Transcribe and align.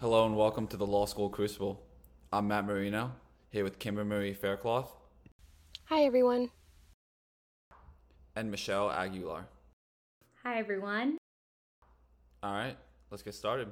Hello 0.00 0.26
and 0.26 0.36
welcome 0.36 0.66
to 0.68 0.76
the 0.76 0.86
Law 0.86 1.06
School 1.06 1.28
Crucible. 1.28 1.82
I'm 2.32 2.48
Matt 2.48 2.66
Marino, 2.66 3.12
here 3.50 3.64
with 3.64 3.78
Kimber 3.78 4.04
Marie 4.04 4.32
Faircloth 4.32 4.94
Hi, 5.86 6.02
everyone. 6.04 6.50
and 8.36 8.50
Michelle 8.50 8.90
Aguilar. 8.90 9.46
Hi, 10.44 10.58
everyone. 10.58 11.18
All 12.42 12.52
right, 12.52 12.76
let's 13.10 13.22
get 13.22 13.34
started. 13.34 13.68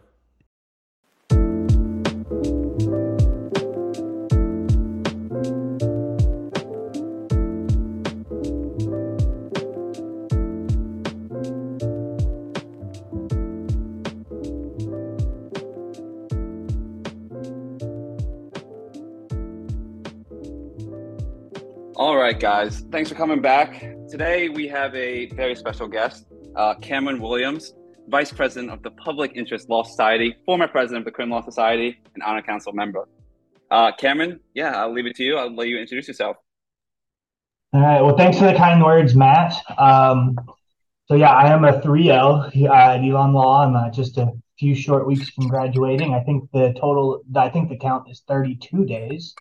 Right, 22.37 22.67
guys. 22.67 22.85
Thanks 22.93 23.09
for 23.09 23.15
coming 23.15 23.41
back. 23.41 23.81
Today 24.11 24.51
we 24.51 24.69
have 24.69 24.95
a 24.95 25.27
very 25.31 25.55
special 25.57 25.89
guest, 25.89 26.27
uh, 26.55 26.75
Cameron 26.75 27.19
Williams, 27.19 27.73
Vice 28.09 28.31
President 28.31 28.71
of 28.71 28.83
the 28.83 28.91
Public 28.91 29.33
Interest 29.35 29.71
Law 29.71 29.83
Society, 29.83 30.37
former 30.45 30.69
President 30.69 30.99
of 30.99 31.05
the 31.07 31.13
Criminal 31.13 31.39
Law 31.39 31.45
Society, 31.45 31.99
and 32.13 32.23
Honor 32.23 32.43
Council 32.43 32.75
member. 32.75 33.09
Uh, 33.71 33.91
Cameron, 33.97 34.41
yeah, 34.53 34.77
I'll 34.77 34.93
leave 34.93 35.07
it 35.07 35.17
to 35.17 35.25
you. 35.25 35.37
I'll 35.39 35.55
let 35.55 35.69
you 35.69 35.79
introduce 35.79 36.09
yourself. 36.09 36.37
All 37.73 37.81
right. 37.81 38.03
Well, 38.03 38.17
thanks 38.19 38.39
for 38.39 38.45
the 38.45 38.55
kind 38.55 38.85
words, 38.85 39.15
Matt. 39.15 39.55
Um, 39.79 40.37
so 41.07 41.15
yeah, 41.15 41.31
I 41.31 41.51
am 41.51 41.65
a 41.65 41.81
3L 41.81 42.69
uh, 42.69 42.75
at 42.75 43.01
Elon 43.03 43.33
Law. 43.33 43.65
I'm 43.65 43.75
uh, 43.75 43.89
just 43.91 44.19
a 44.19 44.31
few 44.59 44.75
short 44.75 45.07
weeks 45.07 45.31
from 45.31 45.49
graduating. 45.49 46.13
I 46.13 46.21
think 46.21 46.51
the 46.53 46.75
total, 46.79 47.23
I 47.35 47.49
think 47.49 47.71
the 47.71 47.79
count 47.79 48.11
is 48.11 48.23
32 48.29 48.85
days. 48.85 49.35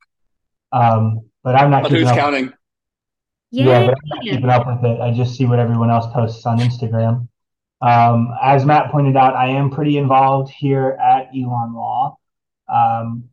Um, 0.72 1.30
but 1.44 1.56
I'm 1.56 1.70
not 1.70 1.84
But 1.84 1.92
who's 1.92 2.08
up. 2.08 2.16
counting? 2.16 2.54
Yeah, 3.64 3.86
but 3.86 3.96
I'm 3.96 4.10
not 4.10 4.24
keeping 4.24 4.50
up 4.50 4.68
with 4.68 4.92
it. 4.92 5.00
I 5.00 5.12
just 5.12 5.36
see 5.36 5.46
what 5.46 5.60
everyone 5.60 5.90
else 5.90 6.12
posts 6.14 6.46
on 6.46 6.60
Instagram. 6.60 7.28
Um, 7.82 8.34
as 8.42 8.66
Matt 8.66 8.92
pointed 8.92 9.16
out, 9.16 9.36
I 9.36 9.48
am 9.48 9.70
pretty 9.70 9.98
involved 9.98 10.52
here 10.52 10.98
at 11.02 11.30
Elon 11.36 11.74
Law. 11.74 12.18
Um, 12.68 13.30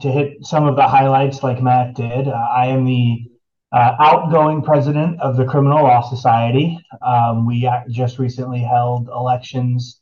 to 0.00 0.10
hit 0.10 0.44
some 0.44 0.66
of 0.66 0.76
the 0.76 0.88
highlights, 0.88 1.42
like 1.42 1.62
Matt 1.62 1.94
did, 1.94 2.28
uh, 2.28 2.32
I 2.32 2.66
am 2.66 2.84
the 2.84 3.30
uh, 3.72 3.96
outgoing 4.00 4.62
president 4.62 5.20
of 5.20 5.36
the 5.36 5.44
Criminal 5.44 5.82
Law 5.84 6.00
Society. 6.08 6.78
Um, 7.02 7.46
we 7.46 7.68
just 7.90 8.18
recently 8.18 8.60
held 8.60 9.08
elections 9.08 10.00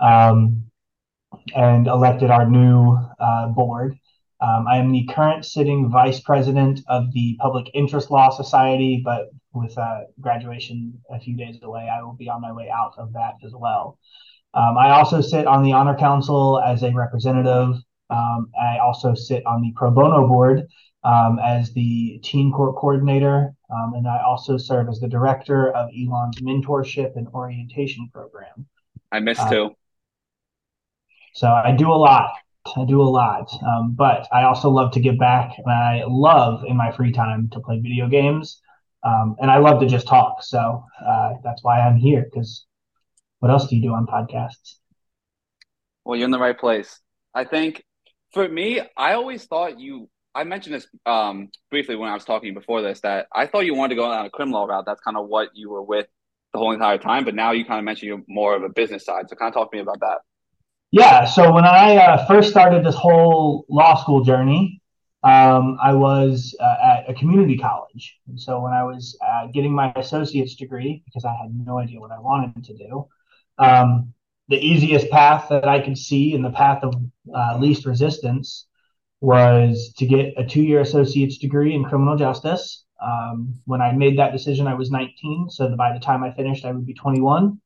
um, 0.00 0.64
and 1.54 1.86
elected 1.86 2.30
our 2.30 2.48
new 2.48 2.98
uh, 3.18 3.48
board. 3.48 3.98
Um, 4.42 4.66
I 4.66 4.78
am 4.78 4.90
the 4.90 5.06
current 5.14 5.44
sitting 5.44 5.90
vice 5.90 6.20
president 6.20 6.80
of 6.88 7.12
the 7.12 7.36
Public 7.40 7.70
Interest 7.74 8.10
Law 8.10 8.30
Society, 8.30 9.02
but 9.04 9.28
with 9.52 9.76
uh, 9.76 10.00
graduation 10.20 10.98
a 11.10 11.20
few 11.20 11.36
days 11.36 11.58
away, 11.62 11.90
I 11.94 12.02
will 12.02 12.14
be 12.14 12.28
on 12.28 12.40
my 12.40 12.52
way 12.52 12.70
out 12.70 12.94
of 12.96 13.12
that 13.12 13.34
as 13.44 13.52
well. 13.54 13.98
Um, 14.54 14.78
I 14.78 14.90
also 14.90 15.20
sit 15.20 15.46
on 15.46 15.62
the 15.62 15.72
Honor 15.72 15.96
Council 15.96 16.60
as 16.60 16.82
a 16.82 16.92
representative. 16.92 17.76
Um, 18.08 18.50
I 18.60 18.78
also 18.78 19.14
sit 19.14 19.44
on 19.46 19.62
the 19.62 19.72
Pro 19.76 19.90
Bono 19.90 20.26
Board 20.26 20.66
um, 21.04 21.38
as 21.38 21.72
the 21.72 22.18
Teen 22.24 22.50
Court 22.50 22.76
Coordinator, 22.76 23.54
um, 23.70 23.92
and 23.94 24.08
I 24.08 24.22
also 24.22 24.56
serve 24.56 24.88
as 24.88 25.00
the 25.00 25.08
director 25.08 25.70
of 25.72 25.90
Elon's 25.96 26.40
Mentorship 26.40 27.16
and 27.16 27.28
Orientation 27.28 28.08
Program. 28.12 28.66
I 29.12 29.20
missed 29.20 29.42
Uh, 29.42 29.50
two. 29.50 29.76
So 31.34 31.48
I 31.48 31.72
do 31.72 31.92
a 31.92 31.94
lot. 31.94 32.32
I 32.76 32.84
do 32.84 33.00
a 33.00 33.04
lot. 33.04 33.50
Um, 33.66 33.94
but 33.94 34.28
I 34.32 34.44
also 34.44 34.70
love 34.70 34.92
to 34.92 35.00
give 35.00 35.18
back. 35.18 35.52
And 35.58 35.70
I 35.70 36.04
love 36.06 36.64
in 36.66 36.76
my 36.76 36.92
free 36.92 37.12
time 37.12 37.48
to 37.52 37.60
play 37.60 37.80
video 37.80 38.08
games. 38.08 38.60
Um, 39.02 39.36
and 39.40 39.50
I 39.50 39.58
love 39.58 39.80
to 39.80 39.86
just 39.86 40.06
talk. 40.06 40.42
So 40.42 40.84
uh, 41.06 41.34
that's 41.42 41.64
why 41.64 41.80
I'm 41.80 41.96
here. 41.96 42.26
Because 42.30 42.66
what 43.38 43.50
else 43.50 43.66
do 43.68 43.76
you 43.76 43.82
do 43.82 43.94
on 43.94 44.06
podcasts? 44.06 44.76
Well, 46.04 46.16
you're 46.16 46.26
in 46.26 46.30
the 46.30 46.38
right 46.38 46.58
place. 46.58 47.00
I 47.34 47.44
think 47.44 47.82
for 48.32 48.48
me, 48.48 48.80
I 48.96 49.14
always 49.14 49.44
thought 49.44 49.78
you. 49.80 50.08
I 50.32 50.44
mentioned 50.44 50.76
this 50.76 50.86
um, 51.06 51.48
briefly 51.70 51.96
when 51.96 52.08
I 52.08 52.14
was 52.14 52.24
talking 52.24 52.54
before 52.54 52.82
this 52.82 53.00
that 53.00 53.26
I 53.34 53.46
thought 53.46 53.66
you 53.66 53.74
wanted 53.74 53.96
to 53.96 54.00
go 54.00 54.08
down 54.08 54.26
a 54.26 54.30
criminal 54.30 54.64
route. 54.66 54.84
That's 54.86 55.00
kind 55.00 55.16
of 55.16 55.26
what 55.26 55.48
you 55.54 55.70
were 55.70 55.82
with 55.82 56.06
the 56.52 56.58
whole 56.58 56.70
entire 56.70 56.98
time. 56.98 57.24
But 57.24 57.34
now 57.34 57.50
you 57.50 57.64
kind 57.64 57.78
of 57.80 57.84
mentioned 57.84 58.08
you're 58.08 58.22
more 58.28 58.54
of 58.54 58.62
a 58.62 58.68
business 58.68 59.04
side. 59.04 59.28
So 59.28 59.34
kind 59.34 59.48
of 59.48 59.54
talk 59.54 59.72
to 59.72 59.76
me 59.76 59.82
about 59.82 59.98
that. 60.00 60.18
Yeah. 60.92 61.24
So 61.24 61.52
when 61.52 61.64
I 61.64 61.96
uh, 61.96 62.26
first 62.26 62.50
started 62.50 62.84
this 62.84 62.96
whole 62.96 63.64
law 63.68 64.00
school 64.00 64.24
journey, 64.24 64.82
um, 65.22 65.78
I 65.80 65.92
was 65.92 66.56
uh, 66.58 66.76
at 66.82 67.10
a 67.10 67.14
community 67.14 67.56
college. 67.56 68.18
And 68.26 68.40
so 68.40 68.60
when 68.60 68.72
I 68.72 68.82
was 68.82 69.16
uh, 69.24 69.46
getting 69.52 69.72
my 69.72 69.92
associate's 69.96 70.56
degree, 70.56 71.02
because 71.04 71.24
I 71.24 71.34
had 71.40 71.54
no 71.54 71.78
idea 71.78 72.00
what 72.00 72.10
I 72.10 72.18
wanted 72.18 72.64
to 72.64 72.74
do, 72.74 73.06
um, 73.58 74.14
the 74.48 74.56
easiest 74.56 75.10
path 75.10 75.46
that 75.50 75.68
I 75.68 75.80
could 75.80 75.96
see 75.96 76.34
and 76.34 76.44
the 76.44 76.50
path 76.50 76.82
of 76.82 76.94
uh, 77.32 77.58
least 77.60 77.86
resistance 77.86 78.66
was 79.20 79.92
to 79.98 80.06
get 80.06 80.34
a 80.38 80.44
two 80.44 80.62
year 80.62 80.80
associate's 80.80 81.38
degree 81.38 81.74
in 81.74 81.84
criminal 81.84 82.16
justice. 82.16 82.84
Um, 83.00 83.54
when 83.64 83.80
I 83.80 83.92
made 83.92 84.18
that 84.18 84.32
decision, 84.32 84.66
I 84.66 84.74
was 84.74 84.90
19. 84.90 85.50
So 85.50 85.74
by 85.76 85.92
the 85.92 86.00
time 86.00 86.24
I 86.24 86.32
finished, 86.32 86.64
I 86.64 86.72
would 86.72 86.86
be 86.86 86.94
21. 86.94 87.60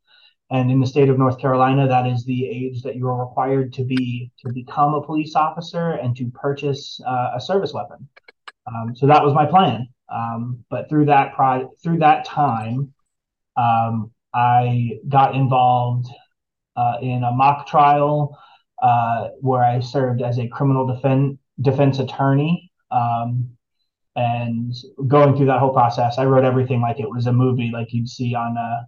And 0.54 0.70
in 0.70 0.78
the 0.78 0.86
state 0.86 1.08
of 1.08 1.18
North 1.18 1.40
Carolina, 1.40 1.88
that 1.88 2.06
is 2.06 2.24
the 2.24 2.46
age 2.46 2.82
that 2.82 2.94
you 2.94 3.08
are 3.08 3.26
required 3.26 3.72
to 3.72 3.82
be 3.82 4.30
to 4.38 4.52
become 4.52 4.94
a 4.94 5.02
police 5.02 5.34
officer 5.34 5.94
and 5.94 6.16
to 6.16 6.30
purchase 6.30 7.00
uh, 7.04 7.32
a 7.34 7.40
service 7.40 7.72
weapon. 7.72 8.08
Um, 8.68 8.94
so 8.94 9.08
that 9.08 9.24
was 9.24 9.34
my 9.34 9.46
plan. 9.46 9.88
Um, 10.08 10.64
but 10.70 10.88
through 10.88 11.06
that 11.06 11.34
pro- 11.34 11.72
through 11.82 11.98
that 11.98 12.24
time, 12.24 12.94
um, 13.56 14.12
I 14.32 15.00
got 15.08 15.34
involved 15.34 16.06
uh, 16.76 16.98
in 17.02 17.24
a 17.24 17.32
mock 17.32 17.66
trial 17.66 18.38
uh, 18.80 19.30
where 19.40 19.64
I 19.64 19.80
served 19.80 20.22
as 20.22 20.38
a 20.38 20.46
criminal 20.46 20.86
defense 20.86 21.36
defense 21.60 21.98
attorney. 21.98 22.70
Um, 22.92 23.50
and 24.14 24.72
going 25.08 25.36
through 25.36 25.46
that 25.46 25.58
whole 25.58 25.72
process, 25.72 26.16
I 26.16 26.26
wrote 26.26 26.44
everything 26.44 26.80
like 26.80 27.00
it 27.00 27.10
was 27.10 27.26
a 27.26 27.32
movie, 27.32 27.72
like 27.72 27.92
you'd 27.92 28.08
see 28.08 28.36
on 28.36 28.56
uh, 28.56 28.82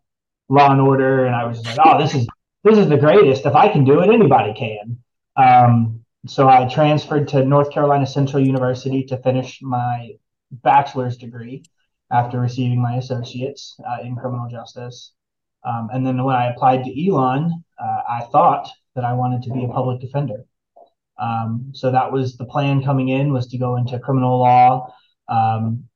Law 0.48 0.70
and 0.70 0.80
Order, 0.80 1.26
and 1.26 1.34
I 1.34 1.44
was 1.44 1.64
like, 1.64 1.78
"Oh, 1.84 1.98
this 1.98 2.14
is 2.14 2.26
this 2.64 2.78
is 2.78 2.88
the 2.88 2.96
greatest. 2.96 3.46
If 3.46 3.54
I 3.54 3.68
can 3.68 3.84
do 3.84 4.00
it, 4.00 4.10
anybody 4.10 4.54
can." 4.54 4.98
Um, 5.36 6.04
so 6.26 6.48
I 6.48 6.66
transferred 6.66 7.28
to 7.28 7.44
North 7.44 7.70
Carolina 7.70 8.06
Central 8.06 8.44
University 8.44 9.04
to 9.04 9.16
finish 9.18 9.60
my 9.62 10.12
bachelor's 10.50 11.16
degree 11.16 11.64
after 12.10 12.40
receiving 12.40 12.80
my 12.80 12.96
associates 12.96 13.76
uh, 13.88 14.02
in 14.02 14.16
criminal 14.16 14.48
justice. 14.48 15.12
Um, 15.64 15.88
and 15.92 16.06
then 16.06 16.22
when 16.22 16.36
I 16.36 16.50
applied 16.50 16.84
to 16.84 17.08
Elon, 17.08 17.64
uh, 17.78 18.00
I 18.08 18.28
thought 18.30 18.70
that 18.94 19.04
I 19.04 19.14
wanted 19.14 19.42
to 19.42 19.50
be 19.50 19.64
a 19.64 19.68
public 19.68 20.00
defender. 20.00 20.44
Um, 21.18 21.72
so 21.74 21.90
that 21.90 22.12
was 22.12 22.36
the 22.36 22.44
plan 22.44 22.84
coming 22.84 23.08
in 23.08 23.32
was 23.32 23.48
to 23.48 23.58
go 23.58 23.76
into 23.76 23.98
criminal 23.98 24.38
law. 24.38 24.94
Um, 25.28 25.88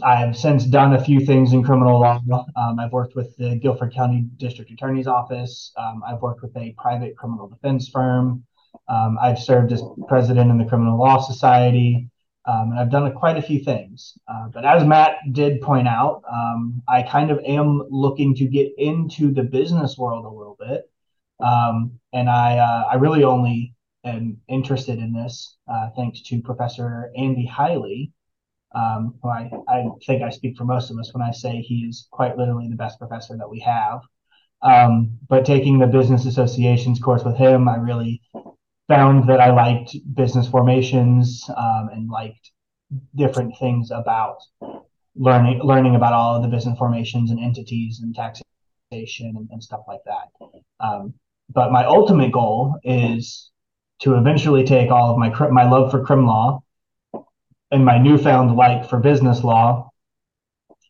I've 0.00 0.36
since 0.36 0.64
done 0.64 0.94
a 0.94 1.04
few 1.04 1.20
things 1.20 1.52
in 1.52 1.62
criminal 1.62 2.00
law. 2.00 2.22
Um, 2.56 2.78
I've 2.80 2.92
worked 2.92 3.14
with 3.14 3.36
the 3.36 3.56
Guilford 3.56 3.92
County 3.92 4.22
District 4.38 4.70
Attorney's 4.70 5.06
Office. 5.06 5.72
Um, 5.76 6.02
I've 6.06 6.22
worked 6.22 6.40
with 6.40 6.56
a 6.56 6.74
private 6.78 7.14
criminal 7.16 7.46
defense 7.48 7.88
firm. 7.88 8.44
Um, 8.88 9.18
I've 9.20 9.38
served 9.38 9.70
as 9.70 9.82
president 10.08 10.50
in 10.50 10.56
the 10.56 10.64
Criminal 10.64 10.98
Law 10.98 11.20
Society. 11.20 12.08
Um, 12.46 12.70
and 12.70 12.80
I've 12.80 12.90
done 12.90 13.12
quite 13.12 13.36
a 13.36 13.42
few 13.42 13.62
things. 13.62 14.16
Uh, 14.26 14.48
but 14.48 14.64
as 14.64 14.82
Matt 14.84 15.16
did 15.30 15.60
point 15.60 15.86
out, 15.86 16.22
um, 16.30 16.82
I 16.88 17.02
kind 17.02 17.30
of 17.30 17.38
am 17.46 17.86
looking 17.90 18.34
to 18.36 18.46
get 18.46 18.72
into 18.78 19.32
the 19.32 19.42
business 19.42 19.98
world 19.98 20.24
a 20.24 20.28
little 20.28 20.56
bit. 20.58 20.90
Um, 21.38 22.00
and 22.12 22.30
I, 22.30 22.58
uh, 22.58 22.84
I 22.90 22.94
really 22.94 23.24
only 23.24 23.74
am 24.04 24.38
interested 24.48 24.98
in 24.98 25.12
this 25.12 25.56
uh, 25.68 25.90
thanks 25.94 26.22
to 26.22 26.40
Professor 26.40 27.12
Andy 27.16 27.46
Haile, 27.46 28.08
um, 28.74 29.14
who 29.22 29.28
I, 29.28 29.50
I 29.68 29.84
think 30.06 30.22
I 30.22 30.30
speak 30.30 30.56
for 30.56 30.64
most 30.64 30.90
of 30.90 30.98
us 30.98 31.12
when 31.12 31.22
I 31.22 31.30
say 31.30 31.60
he 31.60 31.86
is 31.88 32.08
quite 32.10 32.36
literally 32.36 32.68
the 32.68 32.76
best 32.76 32.98
professor 32.98 33.36
that 33.36 33.50
we 33.50 33.60
have. 33.60 34.00
Um, 34.62 35.18
but 35.28 35.44
taking 35.44 35.78
the 35.78 35.86
business 35.86 36.24
associations 36.24 37.00
course 37.00 37.24
with 37.24 37.36
him, 37.36 37.68
I 37.68 37.76
really 37.76 38.22
found 38.88 39.28
that 39.28 39.40
I 39.40 39.50
liked 39.50 39.96
business 40.14 40.48
formations 40.48 41.44
um, 41.56 41.90
and 41.92 42.08
liked 42.08 42.50
different 43.14 43.54
things 43.58 43.90
about 43.90 44.38
learning 45.14 45.60
learning 45.62 45.94
about 45.94 46.12
all 46.12 46.36
of 46.36 46.42
the 46.42 46.48
business 46.48 46.78
formations 46.78 47.30
and 47.30 47.40
entities 47.40 48.00
and 48.02 48.14
taxation 48.14 49.34
and, 49.36 49.48
and 49.50 49.62
stuff 49.62 49.80
like 49.88 50.00
that. 50.06 50.50
Um, 50.80 51.14
but 51.52 51.72
my 51.72 51.84
ultimate 51.84 52.32
goal 52.32 52.76
is 52.84 53.50
to 54.00 54.14
eventually 54.14 54.64
take 54.64 54.90
all 54.90 55.10
of 55.10 55.18
my 55.18 55.30
my 55.48 55.68
love 55.68 55.90
for 55.90 56.04
crim 56.04 56.26
law 56.26 56.62
and 57.72 57.84
my 57.84 57.98
newfound 57.98 58.54
like 58.54 58.88
for 58.88 59.00
business 59.00 59.42
law 59.42 59.90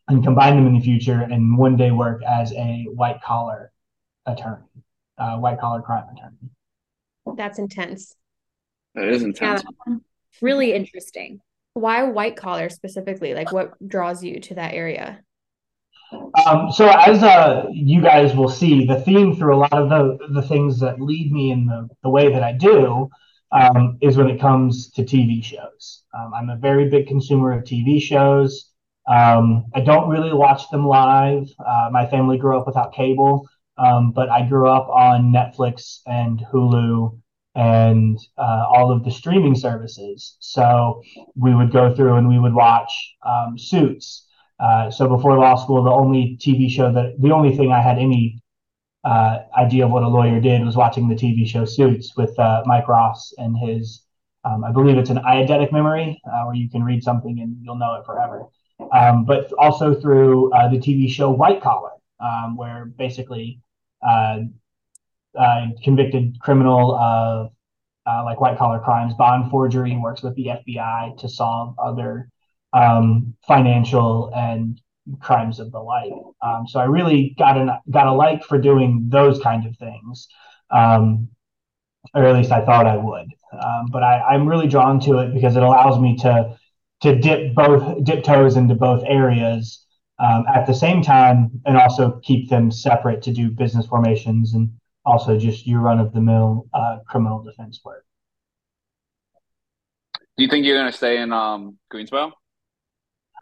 and 0.09 0.23
combine 0.23 0.57
them 0.57 0.67
in 0.67 0.73
the 0.73 0.81
future 0.81 1.21
and 1.21 1.57
one 1.57 1.77
day 1.77 1.91
work 1.91 2.21
as 2.23 2.51
a 2.53 2.85
white 2.93 3.21
collar 3.21 3.71
attorney, 4.25 4.65
uh, 5.17 5.37
white 5.37 5.59
collar 5.59 5.81
crime 5.81 6.03
attorney. 6.15 7.37
That's 7.37 7.57
intense. 7.57 8.13
It 8.95 9.09
is 9.09 9.23
intense. 9.23 9.63
Yeah, 9.87 9.95
really 10.41 10.73
interesting. 10.73 11.39
Why 11.73 12.03
white 12.03 12.35
collar 12.35 12.69
specifically? 12.69 13.33
Like, 13.33 13.51
what 13.51 13.71
draws 13.87 14.23
you 14.23 14.39
to 14.41 14.55
that 14.55 14.73
area? 14.73 15.21
Um, 16.45 16.71
so 16.71 16.89
as 16.89 17.23
uh, 17.23 17.65
you 17.71 18.01
guys 18.01 18.35
will 18.35 18.49
see, 18.49 18.85
the 18.85 18.99
theme 19.01 19.35
through 19.35 19.55
a 19.55 19.57
lot 19.57 19.73
of 19.73 19.89
the, 19.89 20.17
the 20.33 20.47
things 20.47 20.79
that 20.81 21.01
lead 21.01 21.31
me 21.31 21.51
in 21.51 21.65
the, 21.65 21.87
the 22.03 22.09
way 22.09 22.31
that 22.31 22.43
I 22.43 22.51
do 22.51 23.09
um, 23.53 23.97
is 24.01 24.17
when 24.17 24.29
it 24.29 24.41
comes 24.41 24.89
to 24.91 25.03
TV 25.03 25.43
shows. 25.43 26.03
Um, 26.13 26.33
I'm 26.33 26.49
a 26.49 26.57
very 26.57 26.89
big 26.89 27.07
consumer 27.07 27.53
of 27.53 27.63
TV 27.63 28.01
shows. 28.01 28.71
Um, 29.07 29.65
I 29.75 29.81
don't 29.81 30.09
really 30.09 30.33
watch 30.33 30.69
them 30.71 30.87
live. 30.87 31.47
Uh, 31.65 31.89
my 31.91 32.05
family 32.07 32.37
grew 32.37 32.57
up 32.57 32.65
without 32.65 32.93
cable, 32.93 33.47
um, 33.77 34.11
but 34.11 34.29
I 34.29 34.47
grew 34.47 34.67
up 34.67 34.89
on 34.89 35.31
Netflix 35.31 35.99
and 36.07 36.43
Hulu 36.51 37.19
and 37.55 38.17
uh, 38.37 38.65
all 38.67 38.91
of 38.91 39.03
the 39.03 39.11
streaming 39.11 39.55
services. 39.55 40.35
So 40.39 41.03
we 41.35 41.53
would 41.53 41.71
go 41.71 41.93
through 41.93 42.15
and 42.15 42.27
we 42.27 42.39
would 42.39 42.53
watch 42.53 43.15
um, 43.23 43.57
Suits. 43.57 44.25
Uh, 44.59 44.89
so 44.89 45.07
before 45.07 45.37
law 45.37 45.55
school, 45.55 45.83
the 45.83 45.91
only 45.91 46.37
TV 46.41 46.69
show 46.69 46.91
that 46.91 47.19
the 47.19 47.31
only 47.31 47.55
thing 47.55 47.71
I 47.71 47.81
had 47.81 47.99
any 47.99 48.41
uh, 49.03 49.39
idea 49.57 49.85
of 49.85 49.91
what 49.91 50.03
a 50.03 50.07
lawyer 50.07 50.39
did 50.39 50.63
was 50.63 50.75
watching 50.75 51.07
the 51.07 51.15
TV 51.15 51.47
show 51.47 51.65
Suits 51.65 52.15
with 52.15 52.37
uh, 52.39 52.63
Mike 52.65 52.87
Ross 52.87 53.33
and 53.37 53.57
his, 53.57 54.03
um, 54.45 54.63
I 54.63 54.71
believe 54.71 54.97
it's 54.97 55.09
an 55.09 55.17
eidetic 55.17 55.71
memory 55.71 56.21
uh, 56.25 56.43
where 56.45 56.55
you 56.55 56.69
can 56.69 56.83
read 56.83 57.03
something 57.03 57.39
and 57.39 57.57
you'll 57.61 57.77
know 57.77 57.95
it 57.95 58.05
forever. 58.05 58.45
Um, 58.91 59.25
but 59.25 59.51
also 59.53 59.93
through 59.93 60.53
uh, 60.53 60.69
the 60.69 60.77
TV 60.77 61.09
show 61.09 61.29
White 61.29 61.61
Collar, 61.61 61.91
um, 62.19 62.55
where 62.55 62.85
basically 62.85 63.59
uh, 64.07 64.39
convicted 65.83 66.39
criminal 66.41 66.95
of 66.95 67.51
like 68.05 68.39
white 68.39 68.57
collar 68.57 68.79
crimes, 68.79 69.13
bond 69.15 69.49
forgery, 69.49 69.97
works 69.97 70.23
with 70.23 70.35
the 70.35 70.47
FBI 70.47 71.17
to 71.17 71.29
solve 71.29 71.75
other 71.79 72.29
um, 72.73 73.35
financial 73.47 74.31
and 74.35 74.81
crimes 75.19 75.59
of 75.59 75.71
the 75.71 75.79
like. 75.79 76.11
Um, 76.41 76.67
so 76.67 76.79
I 76.79 76.85
really 76.85 77.35
got 77.37 77.57
an 77.57 77.71
got 77.89 78.07
a 78.07 78.13
like 78.13 78.43
for 78.43 78.57
doing 78.57 79.05
those 79.09 79.39
kind 79.41 79.65
of 79.65 79.77
things, 79.77 80.27
um, 80.71 81.29
or 82.13 82.25
at 82.25 82.35
least 82.35 82.51
I 82.51 82.65
thought 82.65 82.87
I 82.87 82.97
would. 82.97 83.27
Um, 83.51 83.87
but 83.91 84.03
I, 84.03 84.19
I'm 84.21 84.47
really 84.47 84.67
drawn 84.67 84.99
to 85.01 85.19
it 85.19 85.33
because 85.33 85.55
it 85.55 85.63
allows 85.63 85.99
me 85.99 86.17
to 86.17 86.57
to 87.01 87.19
dip 87.19 87.53
both 87.53 88.03
dip 88.03 88.23
toes 88.23 88.55
into 88.55 88.75
both 88.75 89.03
areas 89.05 89.85
um, 90.19 90.45
at 90.53 90.65
the 90.65 90.73
same 90.73 91.01
time, 91.01 91.51
and 91.65 91.77
also 91.77 92.19
keep 92.23 92.49
them 92.49 92.71
separate 92.71 93.21
to 93.23 93.33
do 93.33 93.49
business 93.49 93.85
formations 93.85 94.53
and 94.53 94.71
also 95.05 95.37
just 95.37 95.67
your 95.67 95.81
run 95.81 95.99
of 95.99 96.13
the 96.13 96.21
mill 96.21 96.67
uh, 96.73 96.99
criminal 97.07 97.43
defense 97.43 97.81
work. 97.83 98.05
Do 100.37 100.43
you 100.43 100.49
think 100.49 100.65
you're 100.65 100.77
going 100.77 100.91
to 100.91 100.97
stay 100.97 101.17
in 101.17 101.31
um, 101.31 101.77
Greensboro? 101.89 102.33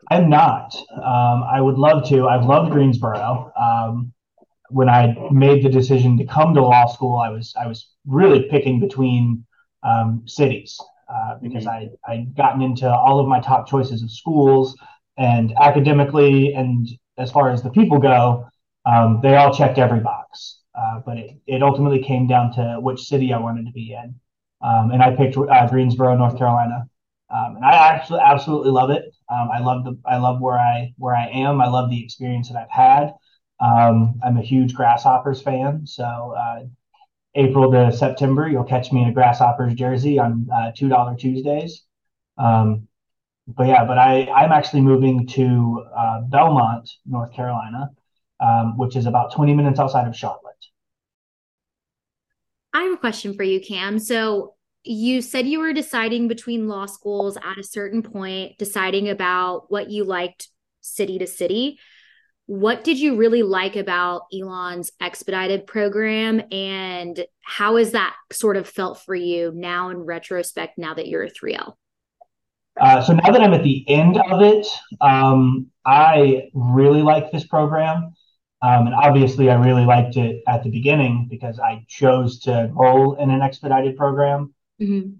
I'm 0.09 0.30
not. 0.30 0.75
Um, 0.94 1.44
I 1.44 1.62
would 1.62 1.77
love 1.77 2.07
to. 2.09 2.27
I've 2.27 2.45
loved 2.45 2.71
Greensboro. 2.71 3.51
Um, 3.56 4.13
when 4.69 4.89
I 4.89 5.15
made 5.31 5.63
the 5.63 5.69
decision 5.69 6.18
to 6.18 6.25
come 6.25 6.53
to 6.56 6.62
law 6.62 6.88
school, 6.88 7.18
I 7.18 7.30
was 7.30 7.53
I 7.59 7.68
was 7.68 7.92
really 8.06 8.48
picking 8.50 8.80
between 8.80 9.45
um, 9.83 10.24
cities 10.25 10.80
uh, 11.09 11.36
because 11.42 11.65
mm-hmm. 11.65 12.09
I 12.09 12.13
I'd 12.13 12.36
gotten 12.36 12.62
into 12.62 12.89
all 12.89 13.19
of 13.19 13.27
my 13.27 13.39
top 13.39 13.68
choices 13.68 14.01
of 14.01 14.12
schools 14.12 14.75
and 15.18 15.53
academically 15.62 16.53
and 16.53 16.88
as 17.18 17.31
far 17.31 17.51
as 17.51 17.62
the 17.62 17.69
people 17.69 18.00
go, 18.00 18.48
um, 18.86 19.19
they 19.21 19.36
all 19.36 19.53
checked 19.53 19.77
every 19.77 20.00
box. 20.00 20.59
Uh, 20.74 21.01
but 21.06 21.18
it, 21.18 21.31
it 21.48 21.62
ultimately 21.62 22.01
came 22.01 22.27
down 22.27 22.53
to 22.53 22.80
which 22.80 23.01
city 23.01 23.33
I 23.33 23.39
wanted 23.39 23.65
to 23.65 23.74
be 23.74 23.94
in, 23.94 24.15
um, 24.65 24.92
and 24.92 25.03
I 25.03 25.13
picked 25.15 25.36
uh, 25.36 25.68
Greensboro, 25.68 26.15
North 26.15 26.38
Carolina. 26.38 26.88
Um, 27.30 27.57
and 27.57 27.65
I 27.65 27.74
actually 27.74 28.21
absolutely 28.21 28.71
love 28.71 28.89
it. 28.89 29.10
Um, 29.31 29.49
I 29.51 29.59
love 29.59 29.85
the 29.85 29.97
I 30.05 30.17
love 30.17 30.41
where 30.41 30.59
I 30.59 30.93
where 30.97 31.15
I 31.15 31.27
am. 31.27 31.61
I 31.61 31.67
love 31.67 31.89
the 31.89 32.03
experience 32.03 32.49
that 32.49 32.57
I've 32.57 32.69
had. 32.69 33.13
Um, 33.59 34.19
I'm 34.23 34.37
a 34.37 34.41
huge 34.41 34.73
Grasshoppers 34.73 35.41
fan, 35.41 35.85
so 35.85 36.35
uh, 36.37 36.63
April 37.35 37.71
to 37.71 37.91
September, 37.91 38.49
you'll 38.49 38.63
catch 38.63 38.91
me 38.91 39.03
in 39.03 39.09
a 39.09 39.13
Grasshoppers 39.13 39.73
jersey 39.73 40.19
on 40.19 40.47
uh, 40.53 40.71
two 40.75 40.89
dollar 40.89 41.15
Tuesdays. 41.15 41.83
Um, 42.37 42.87
but 43.47 43.67
yeah, 43.67 43.85
but 43.85 43.97
I 43.97 44.27
I'm 44.27 44.51
actually 44.51 44.81
moving 44.81 45.27
to 45.27 45.85
uh, 45.97 46.21
Belmont, 46.21 46.89
North 47.05 47.33
Carolina, 47.33 47.91
um, 48.39 48.77
which 48.77 48.95
is 48.95 49.05
about 49.05 49.33
20 49.33 49.53
minutes 49.53 49.79
outside 49.79 50.07
of 50.07 50.15
Charlotte. 50.15 50.41
I 52.73 52.83
have 52.83 52.93
a 52.93 52.97
question 52.97 53.33
for 53.33 53.43
you, 53.43 53.59
Cam. 53.59 53.99
So 53.99 54.55
you 54.83 55.21
said 55.21 55.47
you 55.47 55.59
were 55.59 55.73
deciding 55.73 56.27
between 56.27 56.67
law 56.67 56.85
schools 56.85 57.37
at 57.37 57.57
a 57.59 57.63
certain 57.63 58.01
point, 58.01 58.57
deciding 58.57 59.09
about 59.09 59.69
what 59.69 59.89
you 59.89 60.03
liked 60.03 60.49
city 60.81 61.19
to 61.19 61.27
city. 61.27 61.79
What 62.47 62.83
did 62.83 62.99
you 62.99 63.15
really 63.15 63.43
like 63.43 63.75
about 63.75 64.23
Elon's 64.33 64.91
expedited 64.99 65.67
program? 65.67 66.41
And 66.51 67.23
how 67.41 67.77
has 67.77 67.91
that 67.91 68.15
sort 68.31 68.57
of 68.57 68.67
felt 68.67 68.99
for 69.01 69.15
you 69.15 69.51
now 69.55 69.89
in 69.89 69.99
retrospect, 69.99 70.77
now 70.77 70.93
that 70.93 71.07
you're 71.07 71.23
a 71.23 71.31
3L? 71.31 71.75
Uh, 72.79 73.01
so 73.01 73.13
now 73.13 73.31
that 73.31 73.41
I'm 73.41 73.53
at 73.53 73.63
the 73.63 73.87
end 73.87 74.17
of 74.17 74.41
it, 74.41 74.67
um, 75.01 75.67
I 75.85 76.49
really 76.53 77.03
like 77.03 77.31
this 77.31 77.45
program. 77.45 78.13
Um, 78.63 78.87
and 78.87 78.95
obviously, 78.95 79.49
I 79.49 79.55
really 79.55 79.85
liked 79.85 80.17
it 80.17 80.43
at 80.47 80.63
the 80.63 80.69
beginning 80.69 81.27
because 81.29 81.59
I 81.59 81.85
chose 81.87 82.39
to 82.41 82.65
enroll 82.65 83.15
in 83.15 83.31
an 83.31 83.41
expedited 83.41 83.97
program. 83.97 84.53
Mm-hmm. 84.81 85.11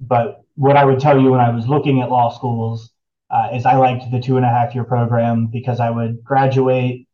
But 0.00 0.42
what 0.54 0.76
I 0.76 0.84
would 0.84 1.00
tell 1.00 1.20
you 1.20 1.32
when 1.32 1.40
I 1.40 1.50
was 1.50 1.66
looking 1.66 2.00
at 2.00 2.10
law 2.10 2.30
schools 2.30 2.90
uh, 3.30 3.48
is 3.52 3.66
I 3.66 3.76
liked 3.76 4.10
the 4.10 4.20
two 4.20 4.36
and 4.36 4.44
a 4.44 4.48
half 4.48 4.74
year 4.74 4.84
program 4.84 5.46
because 5.46 5.80
I 5.80 5.90
would 5.90 6.22
graduate 6.22 7.08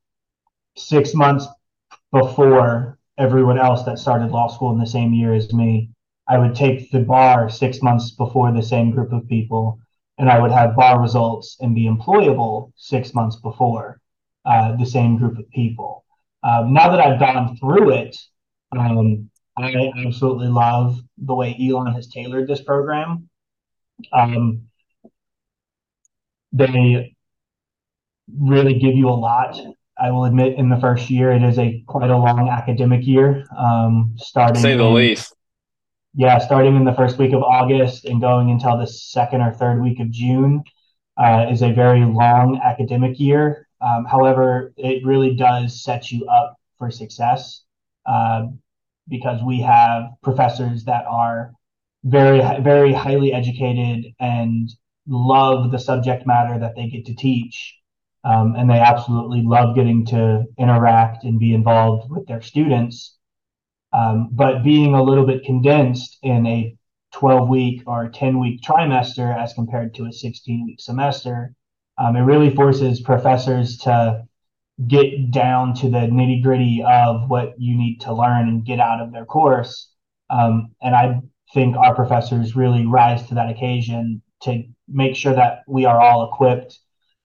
six 0.76 1.14
months 1.14 1.46
before 2.12 2.98
everyone 3.18 3.58
else 3.58 3.84
that 3.84 3.98
started 3.98 4.30
law 4.30 4.48
school 4.48 4.72
in 4.72 4.78
the 4.78 4.86
same 4.86 5.14
year 5.14 5.32
as 5.32 5.52
me. 5.52 5.90
I 6.28 6.38
would 6.38 6.54
take 6.54 6.90
the 6.90 7.00
bar 7.00 7.48
six 7.48 7.82
months 7.82 8.10
before 8.12 8.52
the 8.52 8.62
same 8.62 8.90
group 8.90 9.12
of 9.12 9.26
people, 9.28 9.78
and 10.18 10.30
I 10.30 10.38
would 10.38 10.50
have 10.50 10.76
bar 10.76 11.00
results 11.00 11.56
and 11.60 11.74
be 11.74 11.88
employable 11.88 12.72
six 12.76 13.14
months 13.14 13.36
before 13.36 14.00
uh, 14.44 14.76
the 14.76 14.86
same 14.86 15.16
group 15.16 15.38
of 15.38 15.50
people. 15.50 16.04
Um, 16.42 16.72
now 16.72 16.90
that 16.90 17.00
I've 17.00 17.20
gone 17.20 17.56
through 17.56 17.90
it, 17.90 18.16
um, 18.76 19.29
I 19.64 19.92
absolutely 20.06 20.48
love 20.48 21.00
the 21.18 21.34
way 21.34 21.56
Elon 21.60 21.92
has 21.92 22.08
tailored 22.08 22.49
this 22.49 22.62
program. 22.62 23.28
Um, 24.12 24.62
they 26.52 27.14
really 28.38 28.78
give 28.78 28.94
you 28.94 29.08
a 29.08 29.11
lot. 29.11 29.58
I 29.99 30.11
will 30.11 30.25
admit, 30.25 30.56
in 30.56 30.68
the 30.68 30.78
first 30.78 31.11
year, 31.11 31.32
it 31.32 31.42
is 31.42 31.58
a 31.58 31.82
quite 31.87 32.11
a 32.11 32.16
long 32.16 32.49
academic 32.49 33.06
year. 33.06 33.44
Um, 33.56 34.14
starting, 34.16 34.62
say 34.62 34.76
the 34.76 34.85
in, 34.85 34.94
least. 34.94 35.35
Yeah, 36.14 36.38
starting 36.38 36.75
in 36.75 36.85
the 36.85 36.94
first 36.94 37.18
week 37.18 37.32
of 37.32 37.42
August 37.42 38.04
and 38.06 38.20
going 38.20 38.50
until 38.50 38.78
the 38.78 38.87
second 38.87 39.42
or 39.42 39.52
third 39.52 39.82
week 39.82 40.00
of 40.00 40.11
June 40.11 40.64
uh, 41.16 41.46
is 41.50 41.62
a 41.62 41.73
very 41.73 42.04
long 42.04 42.61
academic 42.64 43.20
year. 43.20 43.68
Um, 43.80 44.04
however, 44.04 44.73
it 44.76 45.04
really 45.04 45.35
does 45.35 45.82
set 45.82 46.11
you 46.11 46.26
up 46.26 46.58
for 46.78 46.90
success. 46.90 47.62
Uh, 48.06 48.46
because 49.11 49.43
we 49.43 49.61
have 49.61 50.05
professors 50.23 50.85
that 50.85 51.05
are 51.07 51.52
very 52.05 52.40
very 52.62 52.93
highly 52.93 53.33
educated 53.33 54.14
and 54.21 54.71
love 55.07 55.71
the 55.71 55.79
subject 55.79 56.26
matter 56.26 56.59
that 56.59 56.75
they 56.76 56.88
get 56.88 57.07
to 57.07 57.14
teach. 57.14 57.76
Um, 58.23 58.55
and 58.57 58.69
they 58.69 58.79
absolutely 58.79 59.43
love 59.43 59.75
getting 59.75 60.05
to 60.07 60.45
interact 60.59 61.25
and 61.25 61.38
be 61.38 61.55
involved 61.55 62.11
with 62.11 62.26
their 62.26 62.43
students. 62.43 63.17
Um, 63.95 64.29
but 64.33 64.62
being 64.62 64.95
a 64.95 65.02
little 65.02 65.26
bit 65.26 65.45
condensed 65.45 66.19
in 66.23 66.47
a 66.47 66.76
12 67.12 67.49
week 67.49 67.83
or 67.87 68.09
10 68.09 68.38
week 68.38 68.61
trimester 68.62 69.37
as 69.37 69.52
compared 69.55 69.95
to 69.95 70.07
a 70.07 70.12
16 70.12 70.67
week 70.67 70.81
semester 70.81 71.55
um, 72.00 72.17
it 72.17 72.21
really 72.21 72.55
forces 72.55 73.00
professors 73.00 73.76
to 73.79 74.25
get 74.87 75.30
down 75.30 75.75
to 75.75 75.90
the 75.90 75.99
nitty 75.99 76.42
gritty 76.42 76.82
of 76.87 77.28
what 77.28 77.54
you 77.58 77.76
need 77.76 78.00
to 78.00 78.14
learn 78.14 78.49
and 78.49 78.64
get 78.64 78.80
out 78.80 79.00
of 79.00 79.12
their 79.12 79.25
course. 79.25 79.90
Um, 80.30 80.75
and 80.80 80.94
I 80.94 81.20
think 81.52 81.76
our 81.76 81.94
professors 81.94 82.56
really 82.56 82.87
rise 82.87 83.26
to 83.28 83.34
that 83.34 83.50
occasion 83.50 84.22
to 84.42 84.62
make 84.88 85.16
sure 85.16 85.34
that 85.34 85.62
we 85.66 85.84
are 85.84 86.00
all 86.00 86.32
equipped 86.32 86.78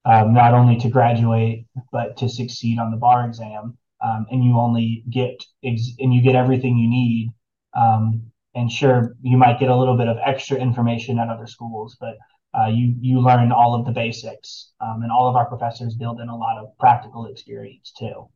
um, 0.05 0.33
not 0.33 0.53
only 0.53 0.77
to 0.77 0.89
graduate 0.89 1.65
but 1.91 2.17
to 2.17 2.29
succeed 2.29 2.77
on 2.79 2.91
the 2.91 2.97
bar 2.97 3.25
exam. 3.25 3.77
Um, 4.03 4.25
and 4.29 4.43
you 4.43 4.59
only 4.59 5.03
get 5.09 5.43
ex- 5.63 5.95
and 5.99 6.13
you 6.13 6.21
get 6.21 6.35
everything 6.35 6.77
you 6.77 6.89
need. 6.89 7.31
Um, 7.75 8.31
and 8.53 8.71
sure, 8.71 9.15
you 9.21 9.37
might 9.37 9.59
get 9.59 9.69
a 9.69 9.75
little 9.75 9.97
bit 9.97 10.07
of 10.07 10.17
extra 10.23 10.57
information 10.57 11.17
at 11.17 11.29
other 11.29 11.47
schools, 11.47 11.97
but 11.99 12.17
uh, 12.57 12.67
you 12.67 12.95
you 13.01 13.19
learn 13.19 13.51
all 13.51 13.75
of 13.75 13.85
the 13.85 13.91
basics, 13.91 14.71
um, 14.79 15.01
and 15.03 15.11
all 15.11 15.27
of 15.27 15.35
our 15.35 15.45
professors 15.45 15.95
build 15.95 16.21
in 16.21 16.29
a 16.29 16.35
lot 16.35 16.57
of 16.57 16.77
practical 16.77 17.25
experience 17.25 17.91
too. 17.97 18.29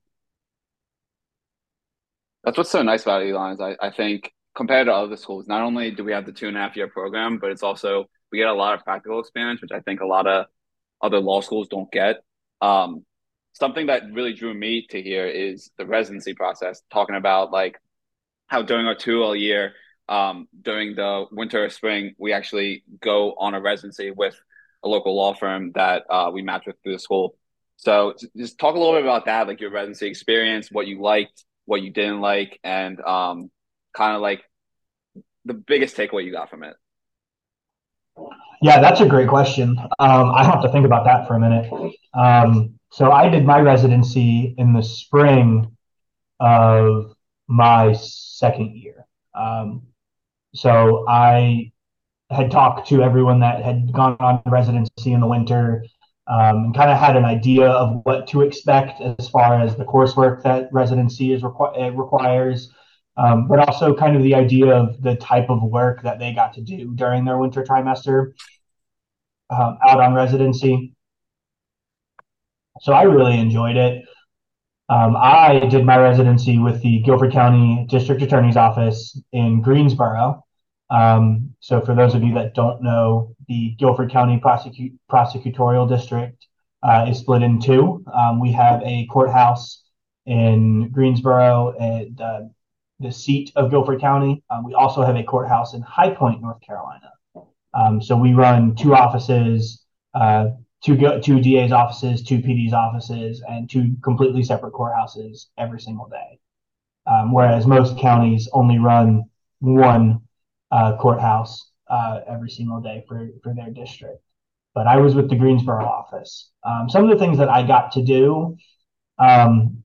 That's 2.44 2.58
what's 2.58 2.72
so 2.72 2.82
nice 2.82 3.04
about 3.04 3.24
Elon 3.24 3.54
is 3.54 3.62
I, 3.62 3.76
I 3.82 3.92
think 3.92 4.32
compared 4.56 4.88
to 4.88 4.94
other 4.94 5.18
schools, 5.18 5.48
not 5.48 5.62
only 5.62 5.92
do 5.92 6.04
we 6.04 6.12
have 6.12 6.26
the 6.26 6.32
two 6.32 6.48
and 6.48 6.58
a 6.58 6.60
half 6.60 6.76
year 6.76 6.88
program, 6.88 7.38
but 7.38 7.52
it's 7.52 7.64
also 7.64 8.06
we 8.32 8.38
get 8.38 8.48
a 8.48 8.54
lot 8.54 8.74
of 8.74 8.84
practical 8.84 9.20
experience, 9.20 9.62
which 9.62 9.72
I 9.72 9.80
think 9.80 10.02
a 10.02 10.06
lot 10.06 10.28
of 10.28 10.46
other 11.02 11.20
law 11.20 11.42
schools 11.42 11.68
don't 11.68 11.92
get. 11.92 12.18
Um, 12.62 13.06
something 13.54 13.88
that 13.88 14.04
really 14.12 14.34
drew 14.34 14.54
me 14.54 14.86
to 14.90 15.02
here 15.02 15.28
is 15.28 15.72
the 15.78 15.86
residency 15.86 16.34
process, 16.34 16.82
talking 16.92 17.16
about 17.16 17.52
like 17.52 17.80
how 18.48 18.62
during 18.62 18.86
our 18.86 18.96
two 18.96 19.22
all 19.24 19.36
year, 19.36 19.74
um, 20.10 20.48
during 20.62 20.96
the 20.96 21.26
winter 21.32 21.66
or 21.66 21.70
spring, 21.70 22.16
we 22.18 22.34
actually 22.34 22.84
go 23.02 23.34
on 23.34 23.54
a 23.54 23.62
residency 23.62 24.12
with 24.12 24.36
a 24.84 24.88
local 24.88 25.16
law 25.16 25.34
firm 25.34 25.72
that 25.76 26.04
uh, 26.10 26.32
we 26.34 26.42
match 26.42 26.66
with 26.66 26.76
through 26.84 26.94
the 26.94 27.00
school. 27.00 27.36
So 27.78 28.16
just 28.36 28.60
talk 28.60 28.76
a 28.76 28.78
little 28.78 28.94
bit 28.94 29.04
about 29.04 29.26
that, 29.26 29.48
like 29.48 29.62
your 29.62 29.72
residency 29.72 30.08
experience, 30.08 30.70
what 30.72 30.88
you 30.88 31.02
liked, 31.02 31.46
what 31.66 31.82
you 31.82 31.92
didn't 31.92 32.20
like, 32.20 32.60
and 32.64 33.00
um, 33.02 33.52
kind 33.96 34.16
of 34.16 34.22
like 34.22 34.42
the 35.46 35.54
biggest 35.54 35.96
takeaway 35.96 36.26
you 36.26 36.32
got 36.32 36.50
from 36.50 36.64
it. 36.64 36.76
Yeah, 38.62 38.82
that's 38.82 39.00
a 39.00 39.08
great 39.08 39.30
question. 39.30 39.78
Um, 40.00 40.32
I 40.32 40.44
have 40.44 40.62
to 40.64 40.72
think 40.72 40.86
about 40.86 41.06
that 41.06 41.28
for 41.28 41.36
a 41.36 41.40
minute. 41.40 41.72
Um, 42.14 42.78
so 42.92 43.12
I 43.12 43.30
did 43.30 43.46
my 43.46 43.62
residency 43.62 44.56
in 44.58 44.74
the 44.74 44.82
spring 44.82 45.78
of 46.40 47.16
my 47.48 47.94
second 47.94 48.76
year. 48.76 49.06
Um, 49.34 49.84
so 50.54 51.06
I 51.08 51.72
had 52.32 52.52
talked 52.52 52.88
to 52.90 53.02
everyone 53.02 53.40
that 53.40 53.64
had 53.64 53.92
gone 53.92 54.18
on 54.20 54.42
residency 54.46 55.14
in 55.14 55.20
the 55.20 55.28
winter 55.28 55.84
um, 56.28 56.66
and 56.66 56.76
kind 56.76 56.92
of 56.92 56.98
had 56.98 57.16
an 57.16 57.26
idea 57.26 57.68
of 57.68 58.02
what 58.04 58.28
to 58.28 58.42
expect 58.42 59.02
as 59.02 59.28
far 59.30 59.60
as 59.60 59.76
the 59.76 59.84
coursework 59.84 60.44
that 60.44 60.70
residency 60.72 61.34
is 61.34 61.42
requ- 61.42 61.98
requires, 61.98 62.72
um, 63.18 63.48
but 63.48 63.60
also 63.68 63.96
kind 63.96 64.16
of 64.16 64.22
the 64.22 64.36
idea 64.36 64.72
of 64.72 65.02
the 65.02 65.16
type 65.16 65.50
of 65.50 65.64
work 65.64 66.04
that 66.04 66.20
they 66.20 66.34
got 66.34 66.54
to 66.54 66.62
do 66.62 66.94
during 66.96 67.26
their 67.26 67.38
winter 67.40 67.64
trimester 67.64 68.34
um, 69.50 69.78
out 69.88 70.00
on 70.00 70.14
residency. 70.14 70.94
So 72.82 72.94
I 72.94 73.04
really 73.04 73.40
enjoyed 73.40 73.76
it. 73.76 74.06
Um, 74.90 75.16
I 75.16 75.60
did 75.70 75.86
my 75.86 75.98
residency 75.98 76.58
with 76.58 76.82
the 76.82 77.00
Guilford 77.02 77.32
County 77.32 77.86
District 77.90 78.22
Attorney's 78.22 78.58
Office 78.58 79.20
in 79.32 79.62
Greensboro. 79.62 80.44
Um, 80.90 81.54
so, 81.60 81.80
for 81.80 81.94
those 81.94 82.16
of 82.16 82.24
you 82.24 82.34
that 82.34 82.56
don't 82.56 82.82
know, 82.82 83.36
the 83.48 83.76
Guilford 83.78 84.12
County 84.12 84.40
Prosecute, 84.40 84.94
Prosecutorial 85.12 85.88
District 85.88 86.48
uh, 86.82 87.06
is 87.08 87.20
split 87.20 87.44
in 87.44 87.62
two. 87.62 88.04
Um, 88.12 88.40
we 88.40 88.52
have 88.54 88.82
a 88.84 89.06
courthouse 89.08 89.84
in 90.26 90.90
Greensboro, 90.92 91.76
and 91.80 92.20
uh, 92.20 92.42
the 93.00 93.12
seat 93.12 93.52
of 93.56 93.70
Guilford 93.70 94.02
County. 94.02 94.44
Um, 94.50 94.64
we 94.64 94.74
also 94.74 95.04
have 95.04 95.16
a 95.16 95.24
courthouse 95.24 95.74
in 95.74 95.82
High 95.82 96.12
Point, 96.12 96.42
North 96.42 96.62
Carolina. 96.62 97.12
Um, 97.74 98.02
so 98.02 98.18
we 98.18 98.34
run 98.34 98.76
two 98.76 98.96
offices, 98.96 99.84
uh, 100.14 100.48
two 100.84 100.96
go, 100.96 101.20
two 101.20 101.40
DA's 101.40 101.72
offices, 101.72 102.24
two 102.24 102.40
PD's 102.40 102.74
offices, 102.74 103.44
and 103.48 103.70
two 103.70 103.96
completely 104.04 104.44
separate 104.44 104.74
courthouses 104.74 105.48
every 105.58 105.80
single 105.80 106.08
day. 106.08 106.40
Um, 107.06 107.34
whereas 107.34 107.66
most 107.66 107.98
counties 107.98 108.48
only 108.54 108.78
run 108.78 109.24
one 109.60 110.22
uh, 110.72 110.98
courthouse 110.98 111.72
uh, 111.90 112.22
every 112.28 112.50
single 112.50 112.82
day 112.82 113.04
for 113.08 113.28
for 113.44 113.54
their 113.54 113.70
district. 113.70 114.22
But 114.76 114.88
I 114.88 114.98
was 114.98 115.16
with 115.16 115.30
the 115.30 115.36
Greensboro 115.36 115.86
office. 115.86 116.52
Um, 116.64 116.90
some 116.90 117.04
of 117.04 117.10
the 117.10 117.18
things 117.18 117.40
that 117.40 117.50
I 117.50 117.66
got 117.66 117.92
to 117.94 118.04
do 118.04 118.58
um, 119.18 119.84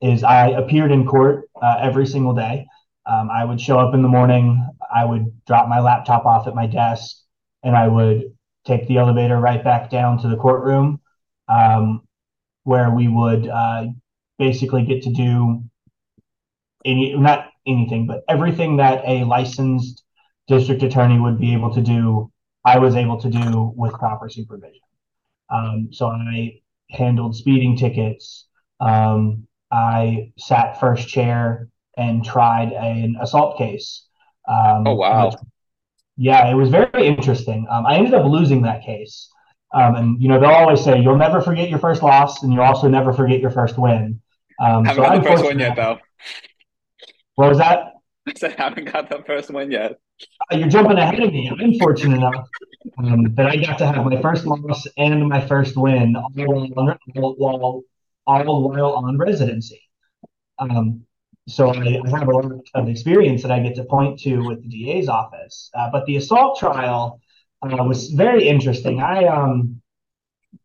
is 0.00 0.22
I 0.22 0.48
appeared 0.50 0.92
in 0.92 1.06
court 1.06 1.50
uh, 1.60 1.78
every 1.80 2.06
single 2.06 2.34
day. 2.34 2.66
Um, 3.06 3.28
I 3.30 3.44
would 3.44 3.60
show 3.60 3.78
up 3.78 3.92
in 3.94 4.02
the 4.02 4.08
morning. 4.08 4.66
I 4.94 5.04
would 5.04 5.44
drop 5.44 5.68
my 5.68 5.80
laptop 5.80 6.24
off 6.24 6.46
at 6.46 6.54
my 6.54 6.66
desk, 6.66 7.16
and 7.62 7.76
I 7.76 7.88
would 7.88 8.32
take 8.64 8.86
the 8.88 8.98
elevator 8.98 9.38
right 9.38 9.62
back 9.62 9.90
down 9.90 10.18
to 10.22 10.28
the 10.28 10.36
courtroom, 10.36 11.00
um, 11.48 12.02
where 12.64 12.90
we 12.90 13.08
would 13.08 13.48
uh, 13.48 13.86
basically 14.38 14.84
get 14.84 15.02
to 15.02 15.12
do 15.12 15.62
any 16.84 17.16
not 17.16 17.48
anything, 17.66 18.06
but 18.06 18.24
everything 18.28 18.76
that 18.76 19.02
a 19.06 19.24
licensed 19.24 20.02
district 20.48 20.82
attorney 20.82 21.18
would 21.18 21.38
be 21.38 21.52
able 21.52 21.72
to 21.74 21.80
do. 21.80 22.30
I 22.66 22.78
was 22.78 22.96
able 22.96 23.20
to 23.20 23.28
do 23.28 23.72
with 23.76 23.92
proper 23.92 24.28
supervision. 24.28 24.80
Um, 25.50 25.88
so 25.92 26.06
I 26.06 26.60
handled 26.90 27.36
speeding 27.36 27.76
tickets. 27.76 28.46
Um, 28.80 29.46
I 29.70 30.32
sat 30.38 30.80
first 30.80 31.08
chair 31.08 31.68
and 31.96 32.24
tried 32.24 32.72
an 32.72 33.16
assault 33.20 33.58
case. 33.58 34.06
Um, 34.48 34.86
oh 34.86 34.94
wow! 34.94 35.32
Yeah, 36.16 36.50
it 36.50 36.54
was 36.54 36.70
very 36.70 37.06
interesting. 37.06 37.66
Um, 37.70 37.86
I 37.86 37.96
ended 37.96 38.14
up 38.14 38.26
losing 38.26 38.62
that 38.62 38.82
case. 38.84 39.28
Um, 39.74 39.96
and 39.96 40.22
you 40.22 40.28
know 40.28 40.38
they'll 40.38 40.50
always 40.50 40.84
say 40.84 41.00
you'll 41.00 41.16
never 41.16 41.40
forget 41.40 41.68
your 41.68 41.80
first 41.80 42.00
loss, 42.02 42.44
and 42.44 42.52
you'll 42.52 42.62
also 42.62 42.86
never 42.86 43.12
forget 43.12 43.40
your 43.40 43.50
first 43.50 43.76
win. 43.76 44.20
Um, 44.60 44.84
haven't 44.84 45.02
so 45.02 45.10
got 45.10 45.22
the 45.22 45.28
first 45.28 45.44
win 45.44 45.58
yet, 45.58 45.74
though. 45.74 45.98
What 47.34 47.48
was 47.48 47.58
that? 47.58 47.94
I 48.28 48.32
said 48.36 48.52
haven't 48.52 48.90
got 48.92 49.10
the 49.10 49.22
first 49.26 49.50
win 49.50 49.72
yet. 49.72 49.98
Uh, 50.52 50.56
you're 50.56 50.68
jumping 50.68 50.96
ahead 50.96 51.20
of 51.20 51.32
me. 51.32 51.50
I'm 51.50 51.78
fortunate 51.78 52.16
enough 52.16 52.48
um, 52.98 53.34
that 53.34 53.46
I 53.46 53.56
got 53.56 53.78
to 53.78 53.86
have 53.86 54.04
my 54.04 54.22
first 54.22 54.46
loss 54.46 54.86
and 54.96 55.28
my 55.28 55.44
first 55.46 55.76
win 55.76 56.14
all 56.16 56.30
while, 56.34 57.36
all, 57.36 57.84
all 58.26 58.68
while 58.70 58.92
on 58.92 59.18
residency. 59.18 59.82
Um, 60.58 61.04
so 61.46 61.70
I, 61.70 62.00
have 62.08 62.28
a 62.28 62.30
lot 62.30 62.52
of 62.74 62.88
experience 62.88 63.42
that 63.42 63.50
I 63.50 63.60
get 63.60 63.74
to 63.76 63.84
point 63.84 64.18
to 64.20 64.38
with 64.38 64.62
the 64.62 64.68
DA's 64.68 65.08
office. 65.08 65.70
Uh, 65.74 65.90
but 65.92 66.06
the 66.06 66.16
assault 66.16 66.58
trial 66.58 67.20
uh, 67.62 67.84
was 67.84 68.08
very 68.10 68.48
interesting. 68.48 69.00
I 69.00 69.26
um, 69.26 69.82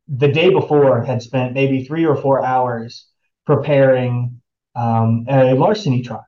the 0.07 0.29
day 0.29 0.49
before 0.49 1.03
had 1.03 1.21
spent 1.21 1.53
maybe 1.53 1.83
three 1.83 2.05
or 2.05 2.15
four 2.15 2.45
hours 2.45 3.07
preparing 3.45 4.41
um, 4.75 5.25
a 5.29 5.53
larceny 5.53 6.01
trial. 6.01 6.25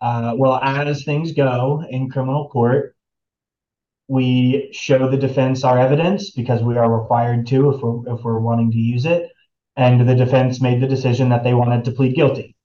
Uh, 0.00 0.34
well, 0.36 0.58
as 0.62 1.04
things 1.04 1.32
go 1.32 1.84
in 1.88 2.10
criminal 2.10 2.48
court, 2.48 2.96
we 4.08 4.70
show 4.72 5.08
the 5.08 5.16
defense 5.16 5.62
our 5.64 5.78
evidence 5.78 6.30
because 6.32 6.62
we 6.62 6.76
are 6.76 7.00
required 7.00 7.46
to 7.46 7.70
if 7.70 7.80
we're 7.80 8.14
if 8.14 8.24
we're 8.24 8.40
wanting 8.40 8.70
to 8.72 8.78
use 8.78 9.06
it. 9.06 9.30
And 9.76 10.06
the 10.06 10.14
defense 10.14 10.60
made 10.60 10.82
the 10.82 10.86
decision 10.86 11.30
that 11.30 11.44
they 11.44 11.54
wanted 11.54 11.84
to 11.84 11.92
plead 11.92 12.14
guilty. 12.14 12.56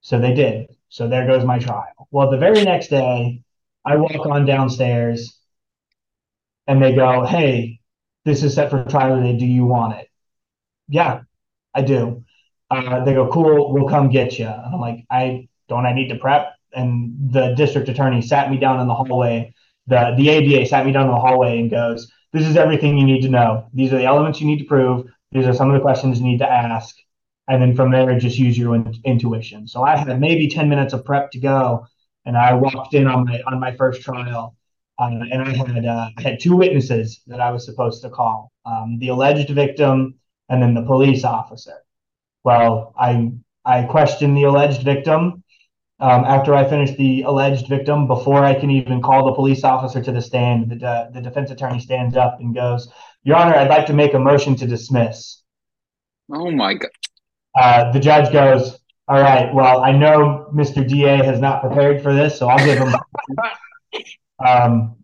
So 0.00 0.18
they 0.18 0.34
did. 0.34 0.76
So 0.88 1.08
there 1.08 1.26
goes 1.26 1.44
my 1.44 1.58
trial. 1.58 2.08
Well, 2.10 2.30
the 2.30 2.38
very 2.38 2.64
next 2.64 2.88
day, 2.88 3.42
I 3.84 3.96
walk 3.96 4.26
on 4.26 4.46
downstairs 4.46 5.38
and 6.66 6.82
they 6.82 6.94
go, 6.94 7.24
Hey, 7.24 7.80
this 8.24 8.42
is 8.42 8.54
set 8.54 8.70
for 8.70 8.84
trial 8.84 9.16
today. 9.16 9.36
Do 9.36 9.46
you 9.46 9.64
want 9.64 9.98
it? 9.98 10.08
Yeah, 10.88 11.22
I 11.74 11.82
do. 11.82 12.24
Uh, 12.70 13.04
they 13.04 13.14
go, 13.14 13.30
Cool, 13.30 13.72
we'll 13.72 13.88
come 13.88 14.10
get 14.10 14.38
you. 14.38 14.46
And 14.46 14.74
I'm 14.74 14.80
like, 14.80 15.04
I 15.10 15.48
don't 15.68 15.86
I 15.86 15.92
need 15.92 16.08
to 16.08 16.16
prep? 16.16 16.54
And 16.72 17.32
the 17.32 17.54
district 17.54 17.88
attorney 17.88 18.22
sat 18.22 18.50
me 18.50 18.58
down 18.58 18.80
in 18.80 18.88
the 18.88 18.94
hallway. 18.94 19.54
The 19.86 20.14
the 20.16 20.28
ADA 20.28 20.66
sat 20.66 20.84
me 20.84 20.92
down 20.92 21.06
in 21.06 21.12
the 21.12 21.20
hallway 21.20 21.58
and 21.60 21.70
goes, 21.70 22.10
This 22.32 22.46
is 22.46 22.56
everything 22.56 22.98
you 22.98 23.06
need 23.06 23.22
to 23.22 23.28
know. 23.28 23.68
These 23.72 23.92
are 23.92 23.98
the 23.98 24.04
elements 24.04 24.40
you 24.40 24.46
need 24.46 24.58
to 24.58 24.64
prove. 24.64 25.06
These 25.32 25.46
are 25.46 25.54
some 25.54 25.68
of 25.70 25.74
the 25.74 25.80
questions 25.80 26.18
you 26.18 26.26
need 26.26 26.38
to 26.38 26.50
ask 26.50 26.96
and 27.48 27.62
then 27.62 27.74
from 27.74 27.90
there 27.90 28.18
just 28.18 28.38
use 28.38 28.56
your 28.56 28.74
in- 28.74 28.94
intuition. 29.04 29.66
So 29.66 29.82
I 29.82 29.96
had 29.96 30.20
maybe 30.20 30.48
10 30.48 30.68
minutes 30.68 30.92
of 30.92 31.04
prep 31.04 31.30
to 31.32 31.40
go, 31.40 31.86
and 32.24 32.36
I 32.36 32.52
walked 32.54 32.94
in 32.94 33.06
on 33.06 33.24
my 33.24 33.40
on 33.46 33.58
my 33.58 33.74
first 33.74 34.02
trial, 34.02 34.54
uh, 34.98 35.04
and 35.04 35.42
I 35.42 35.52
had 35.52 35.84
uh, 35.84 36.08
had 36.18 36.40
two 36.40 36.56
witnesses 36.56 37.20
that 37.26 37.40
I 37.40 37.50
was 37.50 37.64
supposed 37.64 38.02
to 38.02 38.10
call, 38.10 38.52
um, 38.66 38.98
the 38.98 39.08
alleged 39.08 39.48
victim 39.50 40.14
and 40.48 40.62
then 40.62 40.74
the 40.74 40.82
police 40.82 41.24
officer. 41.24 41.84
Well, 42.44 42.94
I 42.98 43.32
I 43.64 43.82
questioned 43.84 44.36
the 44.36 44.44
alleged 44.44 44.82
victim. 44.82 45.42
Um, 46.00 46.24
after 46.24 46.54
I 46.54 46.68
finished 46.68 46.96
the 46.96 47.22
alleged 47.22 47.66
victim, 47.66 48.06
before 48.06 48.44
I 48.44 48.54
can 48.54 48.70
even 48.70 49.02
call 49.02 49.26
the 49.26 49.34
police 49.34 49.64
officer 49.64 50.00
to 50.00 50.12
the 50.12 50.22
stand, 50.22 50.70
the, 50.70 50.76
de- 50.76 51.10
the 51.12 51.20
defense 51.20 51.50
attorney 51.50 51.80
stands 51.80 52.16
up 52.16 52.38
and 52.40 52.54
goes, 52.54 52.92
"Your 53.24 53.36
Honor, 53.36 53.56
I'd 53.56 53.68
like 53.68 53.86
to 53.86 53.94
make 53.94 54.14
a 54.14 54.18
motion 54.18 54.54
to 54.56 54.66
dismiss." 54.66 55.42
Oh 56.32 56.50
my 56.50 56.74
god! 56.74 56.90
Uh, 57.58 57.90
the 57.90 57.98
judge 57.98 58.32
goes, 58.32 58.78
all 59.08 59.20
right, 59.20 59.52
well, 59.52 59.82
I 59.82 59.90
know 59.90 60.48
Mr. 60.54 60.86
DA 60.86 61.16
has 61.16 61.40
not 61.40 61.60
prepared 61.60 62.02
for 62.02 62.14
this, 62.14 62.38
so 62.38 62.46
I'll 62.46 62.64
give 62.64 62.78
him. 62.78 62.94
um, 64.46 64.96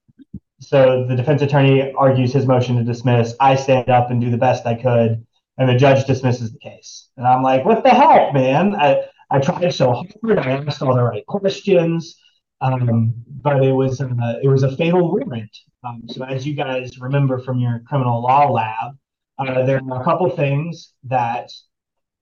so 0.60 1.04
the 1.08 1.16
defense 1.16 1.42
attorney 1.42 1.92
argues 1.92 2.32
his 2.32 2.46
motion 2.46 2.76
to 2.76 2.84
dismiss. 2.84 3.34
I 3.40 3.56
stand 3.56 3.90
up 3.90 4.10
and 4.10 4.20
do 4.20 4.30
the 4.30 4.36
best 4.36 4.66
I 4.66 4.74
could, 4.74 5.26
and 5.58 5.68
the 5.68 5.74
judge 5.74 6.06
dismisses 6.06 6.52
the 6.52 6.58
case. 6.58 7.08
And 7.16 7.26
I'm 7.26 7.42
like, 7.42 7.64
what 7.64 7.82
the 7.82 7.90
heck, 7.90 8.32
man? 8.32 8.76
I, 8.76 9.02
I 9.30 9.40
tried 9.40 9.74
so 9.74 9.92
hard. 9.92 10.38
I 10.38 10.50
asked 10.52 10.80
all 10.80 10.94
the 10.94 11.02
right 11.02 11.26
questions, 11.26 12.16
um, 12.60 13.14
but 13.42 13.64
it 13.64 13.72
was 13.72 14.00
uh, 14.00 14.06
it 14.42 14.48
was 14.48 14.62
a 14.62 14.76
fatal 14.76 15.10
warrant. 15.10 15.50
Um, 15.82 16.02
so 16.06 16.24
as 16.24 16.46
you 16.46 16.54
guys 16.54 16.98
remember 17.00 17.40
from 17.40 17.58
your 17.58 17.82
criminal 17.88 18.22
law 18.22 18.48
lab, 18.48 18.96
uh, 19.38 19.66
there 19.66 19.80
are 19.90 20.00
a 20.00 20.04
couple 20.04 20.30
things 20.30 20.92
that 21.04 21.50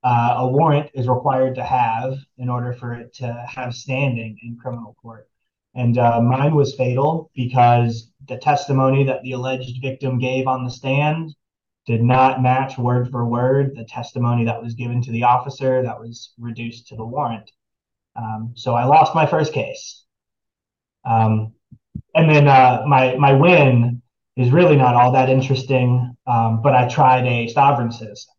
uh, 0.03 0.35
a 0.39 0.49
warrant 0.49 0.91
is 0.95 1.09
required 1.09 1.55
to 1.55 1.65
have 1.65 2.19
in 2.39 2.49
order 2.49 2.73
for 2.73 2.95
it 2.95 3.15
to 3.15 3.45
have 3.49 3.75
standing 3.75 4.39
in 4.43 4.57
criminal 4.57 4.97
court. 5.01 5.29
And 5.75 5.97
uh, 5.97 6.21
mine 6.21 6.55
was 6.55 6.75
fatal 6.75 7.31
because 7.35 8.11
the 8.29 8.37
testimony 8.37 9.05
that 9.05 9.23
the 9.23 9.33
alleged 9.33 9.81
victim 9.81 10.19
gave 10.19 10.47
on 10.47 10.65
the 10.65 10.71
stand 10.71 11.35
did 11.87 12.03
not 12.03 12.43
match 12.43 12.79
word 12.79 13.11
for 13.11 13.27
word 13.27 13.75
the 13.75 13.85
testimony 13.85 14.45
that 14.45 14.63
was 14.63 14.75
given 14.75 15.03
to 15.03 15.11
the 15.11 15.25
officer 15.25 15.83
that 15.83 15.99
was 15.99 16.33
reduced 16.39 16.89
to 16.89 16.97
the 16.97 17.05
warrant. 17.05 17.51
Um, 18.15 18.53
so 18.55 18.75
I 18.75 18.85
lost 18.85 19.15
my 19.15 19.27
first 19.27 19.53
case. 19.53 20.05
Um, 21.05 21.55
and 22.15 22.29
then 22.31 22.47
uh, 22.47 22.85
my 22.87 23.17
my 23.17 23.33
win 23.33 24.03
is 24.37 24.51
really 24.51 24.77
not 24.77 24.95
all 24.95 25.13
that 25.13 25.29
interesting, 25.29 26.17
um, 26.27 26.63
but 26.63 26.75
I 26.75 26.89
tried 26.89 27.27
a 27.27 27.49
sovereign 27.49 27.93
citizen. 27.93 28.32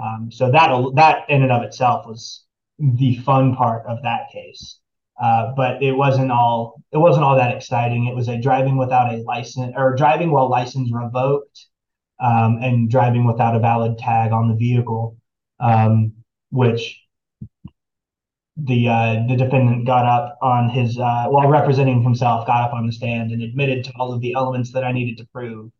Um, 0.00 0.30
so 0.30 0.50
that 0.50 0.70
that 0.94 1.28
in 1.28 1.42
and 1.42 1.52
of 1.52 1.62
itself 1.62 2.06
was 2.06 2.44
the 2.78 3.16
fun 3.18 3.54
part 3.54 3.84
of 3.86 4.02
that 4.02 4.30
case. 4.32 4.78
Uh, 5.20 5.52
but 5.54 5.82
it 5.82 5.92
wasn't 5.92 6.30
all 6.30 6.82
it 6.92 6.98
wasn't 6.98 7.24
all 7.24 7.36
that 7.36 7.54
exciting. 7.54 8.06
It 8.06 8.16
was 8.16 8.28
a 8.28 8.40
driving 8.40 8.78
without 8.78 9.12
a 9.12 9.18
license 9.18 9.74
or 9.76 9.94
driving 9.94 10.30
while 10.30 10.48
license 10.48 10.90
revoked 10.92 11.66
um, 12.20 12.58
and 12.62 12.90
driving 12.90 13.26
without 13.26 13.54
a 13.54 13.58
valid 13.58 13.98
tag 13.98 14.32
on 14.32 14.48
the 14.48 14.54
vehicle, 14.54 15.16
um, 15.58 16.12
which 16.50 17.02
the 18.56 18.88
uh, 18.88 19.26
the 19.28 19.36
defendant 19.36 19.86
got 19.86 20.06
up 20.06 20.38
on 20.42 20.68
his 20.70 20.98
uh, 20.98 21.26
while 21.28 21.48
representing 21.48 22.02
himself, 22.02 22.46
got 22.46 22.62
up 22.62 22.72
on 22.72 22.86
the 22.86 22.92
stand 22.92 23.30
and 23.30 23.42
admitted 23.42 23.84
to 23.84 23.92
all 23.98 24.12
of 24.12 24.20
the 24.22 24.32
elements 24.34 24.72
that 24.72 24.84
I 24.84 24.92
needed 24.92 25.18
to 25.18 25.28
prove, 25.32 25.70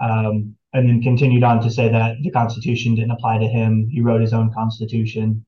um, 0.00 0.56
and 0.74 0.88
then 0.88 1.00
continued 1.00 1.44
on 1.44 1.62
to 1.62 1.70
say 1.70 1.88
that 1.88 2.16
the 2.22 2.30
Constitution 2.30 2.96
didn't 2.96 3.12
apply 3.12 3.38
to 3.38 3.46
him. 3.46 3.88
He 3.90 4.00
wrote 4.00 4.20
his 4.20 4.32
own 4.32 4.52
Constitution. 4.52 5.46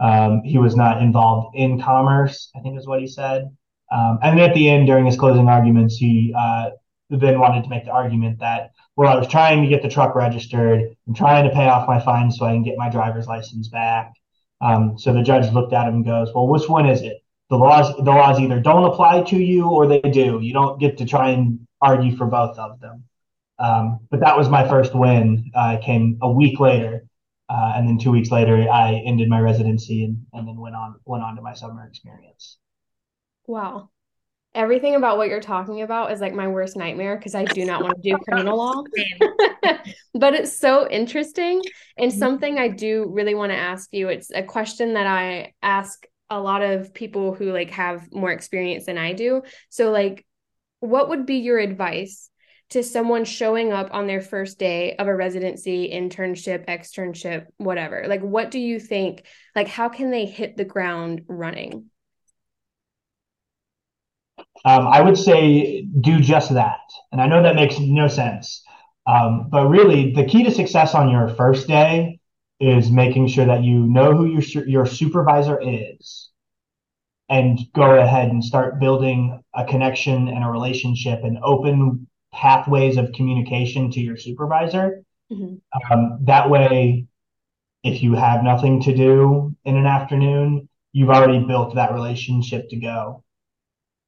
Um, 0.00 0.42
he 0.44 0.58
was 0.58 0.74
not 0.74 1.00
involved 1.00 1.56
in 1.56 1.80
commerce, 1.80 2.50
I 2.56 2.60
think 2.60 2.76
is 2.76 2.86
what 2.86 3.00
he 3.00 3.06
said. 3.06 3.48
Um, 3.92 4.18
and 4.22 4.40
at 4.40 4.52
the 4.54 4.68
end, 4.68 4.86
during 4.86 5.06
his 5.06 5.16
closing 5.16 5.48
arguments, 5.48 5.96
he 5.96 6.34
uh, 6.36 6.70
then 7.08 7.38
wanted 7.38 7.62
to 7.62 7.70
make 7.70 7.84
the 7.84 7.92
argument 7.92 8.40
that, 8.40 8.72
well, 8.96 9.08
I 9.08 9.16
was 9.16 9.28
trying 9.28 9.62
to 9.62 9.68
get 9.68 9.82
the 9.82 9.88
truck 9.88 10.16
registered. 10.16 10.82
I'm 11.06 11.14
trying 11.14 11.44
to 11.44 11.54
pay 11.54 11.68
off 11.68 11.86
my 11.86 12.00
fine 12.00 12.32
so 12.32 12.44
I 12.44 12.52
can 12.52 12.64
get 12.64 12.76
my 12.76 12.90
driver's 12.90 13.28
license 13.28 13.68
back. 13.68 14.12
Um, 14.60 14.98
so 14.98 15.12
the 15.12 15.22
judge 15.22 15.52
looked 15.52 15.72
at 15.72 15.86
him 15.86 15.94
and 15.94 16.04
goes, 16.04 16.32
well, 16.34 16.48
which 16.48 16.68
one 16.68 16.86
is 16.86 17.02
it? 17.02 17.18
The 17.50 17.56
laws, 17.56 17.94
the 17.96 18.10
laws 18.10 18.40
either 18.40 18.58
don't 18.58 18.84
apply 18.84 19.22
to 19.24 19.36
you 19.36 19.68
or 19.68 19.86
they 19.86 20.00
do. 20.00 20.40
You 20.42 20.52
don't 20.52 20.80
get 20.80 20.98
to 20.98 21.04
try 21.04 21.30
and 21.30 21.60
argue 21.80 22.16
for 22.16 22.26
both 22.26 22.58
of 22.58 22.80
them. 22.80 23.04
Um, 23.58 24.00
but 24.10 24.20
that 24.20 24.36
was 24.36 24.48
my 24.48 24.68
first 24.68 24.94
win. 24.94 25.50
Uh, 25.54 25.78
came 25.82 26.18
a 26.22 26.30
week 26.30 26.60
later. 26.60 27.04
Uh, 27.48 27.72
and 27.76 27.86
then 27.86 27.98
two 27.98 28.10
weeks 28.10 28.30
later, 28.30 28.66
I 28.70 29.02
ended 29.06 29.28
my 29.28 29.38
residency 29.38 30.04
and, 30.04 30.26
and 30.32 30.48
then 30.48 30.56
went 30.56 30.74
on 30.74 30.96
went 31.04 31.22
on 31.22 31.36
to 31.36 31.42
my 31.42 31.52
summer 31.52 31.86
experience. 31.86 32.58
Wow. 33.46 33.90
Everything 34.54 34.94
about 34.94 35.18
what 35.18 35.28
you're 35.28 35.40
talking 35.40 35.82
about 35.82 36.12
is 36.12 36.20
like 36.20 36.32
my 36.32 36.46
worst 36.46 36.76
nightmare 36.76 37.16
because 37.16 37.34
I 37.34 37.44
do 37.44 37.64
not 37.64 37.82
want 37.82 38.00
to 38.00 38.10
do 38.10 38.16
criminal 38.18 38.56
law. 38.56 38.82
but 40.14 40.34
it's 40.34 40.56
so 40.56 40.88
interesting 40.88 41.60
and 41.98 42.10
mm-hmm. 42.10 42.18
something 42.18 42.58
I 42.58 42.68
do 42.68 43.10
really 43.12 43.34
want 43.34 43.50
to 43.50 43.58
ask 43.58 43.92
you. 43.92 44.08
It's 44.08 44.30
a 44.30 44.42
question 44.42 44.94
that 44.94 45.06
I 45.06 45.54
ask 45.60 46.06
a 46.30 46.40
lot 46.40 46.62
of 46.62 46.94
people 46.94 47.34
who 47.34 47.52
like 47.52 47.70
have 47.70 48.10
more 48.12 48.30
experience 48.30 48.86
than 48.86 48.96
I 48.96 49.12
do. 49.12 49.42
So 49.70 49.90
like 49.90 50.24
what 50.80 51.08
would 51.08 51.26
be 51.26 51.36
your 51.36 51.58
advice 51.58 52.30
to 52.74 52.82
someone 52.82 53.24
showing 53.24 53.72
up 53.72 53.88
on 53.92 54.08
their 54.08 54.20
first 54.20 54.58
day 54.58 54.96
of 54.96 55.06
a 55.06 55.14
residency, 55.14 55.88
internship, 55.92 56.66
externship, 56.66 57.46
whatever? 57.56 58.06
Like, 58.08 58.20
what 58.20 58.50
do 58.50 58.58
you 58.58 58.80
think? 58.80 59.26
Like, 59.54 59.68
how 59.68 59.88
can 59.88 60.10
they 60.10 60.26
hit 60.26 60.56
the 60.56 60.64
ground 60.64 61.22
running? 61.28 61.84
Um, 64.64 64.88
I 64.88 65.00
would 65.02 65.16
say 65.16 65.82
do 65.82 66.18
just 66.18 66.52
that. 66.54 66.80
And 67.12 67.20
I 67.20 67.28
know 67.28 67.44
that 67.44 67.54
makes 67.54 67.78
no 67.78 68.08
sense. 68.08 68.64
Um, 69.06 69.50
but 69.50 69.68
really, 69.68 70.12
the 70.12 70.24
key 70.24 70.42
to 70.42 70.50
success 70.50 70.96
on 70.96 71.10
your 71.10 71.28
first 71.28 71.68
day 71.68 72.18
is 72.58 72.90
making 72.90 73.28
sure 73.28 73.46
that 73.46 73.62
you 73.62 73.86
know 73.86 74.16
who 74.16 74.26
your, 74.26 74.66
your 74.66 74.86
supervisor 74.86 75.60
is 75.62 76.30
and 77.28 77.60
go 77.72 78.00
ahead 78.00 78.30
and 78.30 78.42
start 78.42 78.80
building 78.80 79.40
a 79.54 79.64
connection 79.64 80.26
and 80.26 80.42
a 80.42 80.48
relationship 80.48 81.20
and 81.22 81.38
open 81.44 82.08
pathways 82.34 82.96
of 82.96 83.12
communication 83.12 83.90
to 83.92 84.00
your 84.00 84.16
supervisor. 84.16 85.02
Mm-hmm. 85.32 85.92
Um, 85.92 86.18
that 86.22 86.50
way, 86.50 87.06
if 87.82 88.02
you 88.02 88.14
have 88.14 88.42
nothing 88.42 88.82
to 88.82 88.94
do 88.94 89.54
in 89.64 89.76
an 89.76 89.86
afternoon, 89.86 90.68
you've 90.92 91.10
already 91.10 91.44
built 91.44 91.74
that 91.74 91.92
relationship 91.92 92.68
to 92.70 92.76
go. 92.76 93.22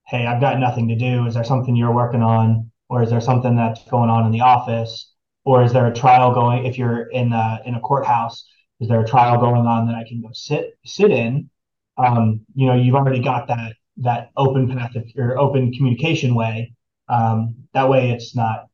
Hey, 0.07 0.27
I've 0.27 0.41
got 0.41 0.59
nothing 0.59 0.89
to 0.89 0.97
do. 0.97 1.27
Is 1.27 1.35
there 1.35 1.45
something 1.45 1.75
you're 1.75 1.93
working 1.93 2.23
on, 2.23 2.71
or 2.89 3.03
is 3.03 3.11
there 3.11 3.21
something 3.21 3.57
that's 3.57 3.83
going 3.91 4.11
on 4.11 4.27
in 4.27 4.33
the 4.33 4.43
office, 4.43 5.13
or 5.45 5.65
is 5.65 5.73
there 5.73 5.87
a 5.87 5.95
trial 5.95 6.33
going? 6.33 6.65
If 6.67 6.79
you're 6.79 7.09
in 7.09 7.33
a, 7.33 7.61
in 7.65 7.75
a 7.75 7.81
courthouse, 7.81 8.49
is 8.81 8.89
there 8.89 9.01
a 9.01 9.07
trial 9.07 9.39
going 9.41 9.67
on 9.67 9.87
that 9.87 9.95
I 9.95 10.05
can 10.07 10.21
go 10.21 10.29
sit 10.33 10.79
sit 10.85 11.11
in? 11.11 11.51
Um, 11.99 12.43
you 12.55 12.67
know, 12.67 12.75
you've 12.75 12.95
already 12.95 13.23
got 13.23 13.49
that 13.49 13.73
that 13.99 14.31
open 14.37 14.69
path 14.69 14.95
of, 14.95 15.05
or 15.17 15.39
open 15.39 15.73
communication 15.73 16.35
way 16.35 16.76
um, 17.09 17.55
that 17.75 17.89
way 17.89 18.11
it's 18.11 18.35
not 18.35 18.67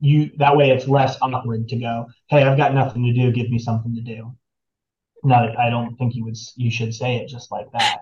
you 0.00 0.30
that 0.38 0.56
way 0.56 0.70
it's 0.70 0.86
less 0.86 1.18
awkward 1.20 1.68
to 1.68 1.76
go, 1.76 2.06
hey, 2.28 2.42
I've 2.42 2.56
got 2.56 2.74
nothing 2.74 3.04
to 3.04 3.12
do, 3.12 3.32
give 3.32 3.50
me 3.50 3.58
something 3.58 3.94
to 3.94 4.00
do. 4.00 4.34
No, 5.24 5.52
I 5.58 5.68
don't 5.70 5.96
think 5.96 6.14
you 6.14 6.24
would 6.24 6.36
you 6.56 6.70
should 6.70 6.94
say 6.94 7.16
it 7.16 7.28
just 7.28 7.50
like 7.50 7.66
that. 7.72 7.98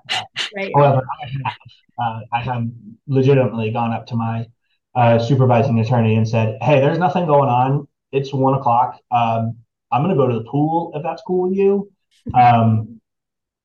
Right. 0.55 0.71
However, 0.75 1.03
I 1.23 1.29
have, 1.29 1.57
uh, 1.99 2.21
I 2.33 2.41
have 2.41 2.65
legitimately 3.07 3.71
gone 3.71 3.93
up 3.93 4.07
to 4.09 4.17
my 4.17 4.47
uh, 4.95 5.19
supervising 5.19 5.81
attorney 5.81 6.17
and 6.17 6.29
said, 6.29 6.59
"Hey, 6.61 6.81
there's 6.81 6.99
nothing 6.99 7.27
going 7.27 7.49
on. 7.49 7.89
It's 8.13 8.33
one 8.33 8.55
o'clock. 8.55 9.01
Um, 9.11 9.57
I'm 9.91 10.03
going 10.03 10.15
to 10.15 10.17
go 10.17 10.29
to 10.29 10.39
the 10.39 10.45
pool 10.45 10.93
if 10.95 11.03
that's 11.03 11.23
cool 11.27 11.49
with 11.49 11.57
you." 11.57 11.91
Um, 12.35 13.01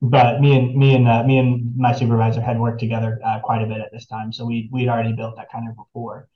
but 0.01 0.41
me 0.41 0.57
and 0.57 0.75
me 0.75 0.95
and 0.95 1.07
uh, 1.07 1.23
me 1.23 1.37
and 1.37 1.75
my 1.77 1.93
supervisor 1.93 2.41
had 2.41 2.59
worked 2.59 2.79
together 2.79 3.19
uh, 3.23 3.39
quite 3.39 3.61
a 3.61 3.67
bit 3.67 3.79
at 3.79 3.91
this 3.91 4.07
time, 4.07 4.33
so 4.33 4.45
we 4.45 4.67
we'd 4.71 4.89
already 4.89 5.13
built 5.13 5.35
that 5.37 5.51
kind 5.51 5.69
of 5.69 5.75
rapport. 5.77 6.27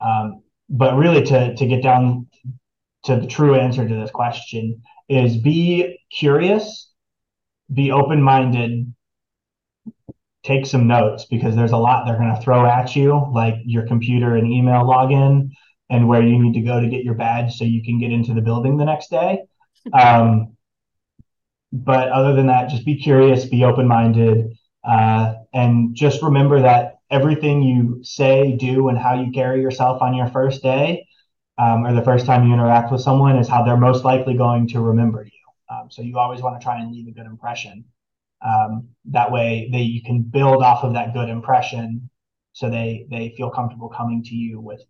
Um, 0.00 0.42
but 0.68 0.96
really, 0.96 1.22
to 1.24 1.54
to 1.54 1.66
get 1.66 1.82
down 1.82 2.28
to 3.04 3.16
the 3.16 3.26
true 3.26 3.56
answer 3.56 3.86
to 3.86 3.94
this 3.94 4.10
question 4.10 4.82
is 5.08 5.36
be 5.36 5.98
curious, 6.12 6.92
be 7.72 7.90
open 7.90 8.22
minded, 8.22 8.94
take 10.44 10.66
some 10.66 10.86
notes 10.86 11.24
because 11.24 11.56
there's 11.56 11.72
a 11.72 11.76
lot 11.76 12.06
they're 12.06 12.16
going 12.16 12.34
to 12.34 12.40
throw 12.42 12.64
at 12.64 12.94
you, 12.94 13.28
like 13.32 13.56
your 13.64 13.86
computer 13.86 14.36
and 14.36 14.46
email 14.46 14.84
login, 14.84 15.50
and 15.88 16.06
where 16.06 16.22
you 16.22 16.38
need 16.38 16.54
to 16.54 16.60
go 16.60 16.80
to 16.80 16.88
get 16.88 17.02
your 17.02 17.14
badge 17.14 17.56
so 17.56 17.64
you 17.64 17.82
can 17.82 17.98
get 17.98 18.12
into 18.12 18.34
the 18.34 18.40
building 18.40 18.76
the 18.76 18.84
next 18.84 19.10
day. 19.10 19.40
Um, 19.98 20.58
but 21.72 22.08
other 22.08 22.34
than 22.34 22.46
that, 22.46 22.68
just 22.68 22.84
be 22.84 22.96
curious, 22.96 23.44
be 23.44 23.64
open 23.64 23.86
minded, 23.86 24.56
uh, 24.84 25.34
and 25.52 25.94
just 25.94 26.22
remember 26.22 26.62
that 26.62 26.98
everything 27.10 27.62
you 27.62 28.00
say, 28.02 28.56
do, 28.56 28.88
and 28.88 28.98
how 28.98 29.20
you 29.20 29.32
carry 29.32 29.60
yourself 29.60 30.02
on 30.02 30.14
your 30.14 30.28
first 30.28 30.62
day 30.62 31.06
um, 31.58 31.84
or 31.86 31.92
the 31.92 32.02
first 32.02 32.26
time 32.26 32.46
you 32.46 32.54
interact 32.54 32.90
with 32.90 33.02
someone 33.02 33.36
is 33.36 33.48
how 33.48 33.62
they're 33.62 33.76
most 33.76 34.04
likely 34.04 34.34
going 34.34 34.66
to 34.68 34.80
remember 34.80 35.24
you. 35.24 35.30
Um, 35.74 35.90
so 35.90 36.02
you 36.02 36.18
always 36.18 36.40
want 36.40 36.58
to 36.60 36.64
try 36.64 36.80
and 36.80 36.90
leave 36.90 37.06
a 37.06 37.12
good 37.12 37.26
impression. 37.26 37.84
Um, 38.42 38.88
that 39.06 39.30
way, 39.30 39.68
they 39.70 39.82
you 39.82 40.02
can 40.02 40.22
build 40.22 40.62
off 40.62 40.82
of 40.82 40.94
that 40.94 41.12
good 41.12 41.28
impression, 41.28 42.08
so 42.52 42.70
they 42.70 43.06
they 43.10 43.34
feel 43.36 43.50
comfortable 43.50 43.90
coming 43.90 44.22
to 44.24 44.34
you 44.34 44.60
with 44.60 44.80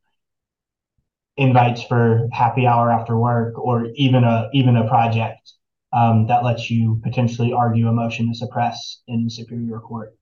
invites 1.37 1.83
for 1.83 2.29
happy 2.33 2.67
hour 2.67 2.93
after 2.93 3.17
work 3.19 3.59
or 3.59 3.87
even 3.97 4.23
a 4.23 4.49
even 4.53 4.77
a 4.77 4.87
project 4.87 5.53
um, 5.93 6.27
that 6.27 6.45
lets 6.45 6.71
you 6.71 7.01
potentially 7.03 7.53
argue 7.53 7.89
a 7.89 7.93
motion 7.93 8.29
to 8.29 8.35
suppress 8.35 9.03
in 9.09 9.29
superior 9.29 9.81
court. 9.81 10.15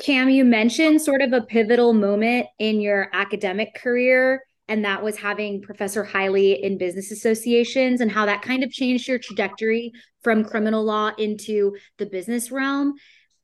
Cam, 0.00 0.28
you 0.28 0.44
mentioned 0.44 1.00
sort 1.00 1.22
of 1.22 1.32
a 1.32 1.40
pivotal 1.40 1.94
moment 1.94 2.46
in 2.58 2.80
your 2.80 3.08
academic 3.14 3.74
career, 3.74 4.42
and 4.68 4.84
that 4.84 5.02
was 5.02 5.16
having 5.16 5.62
Professor 5.62 6.04
Haile 6.04 6.34
in 6.36 6.76
business 6.76 7.10
associations 7.10 8.00
and 8.00 8.10
how 8.10 8.26
that 8.26 8.42
kind 8.42 8.62
of 8.62 8.70
changed 8.70 9.08
your 9.08 9.18
trajectory 9.18 9.92
from 10.22 10.44
criminal 10.44 10.84
law 10.84 11.12
into 11.16 11.76
the 11.96 12.04
business 12.04 12.50
realm. 12.50 12.94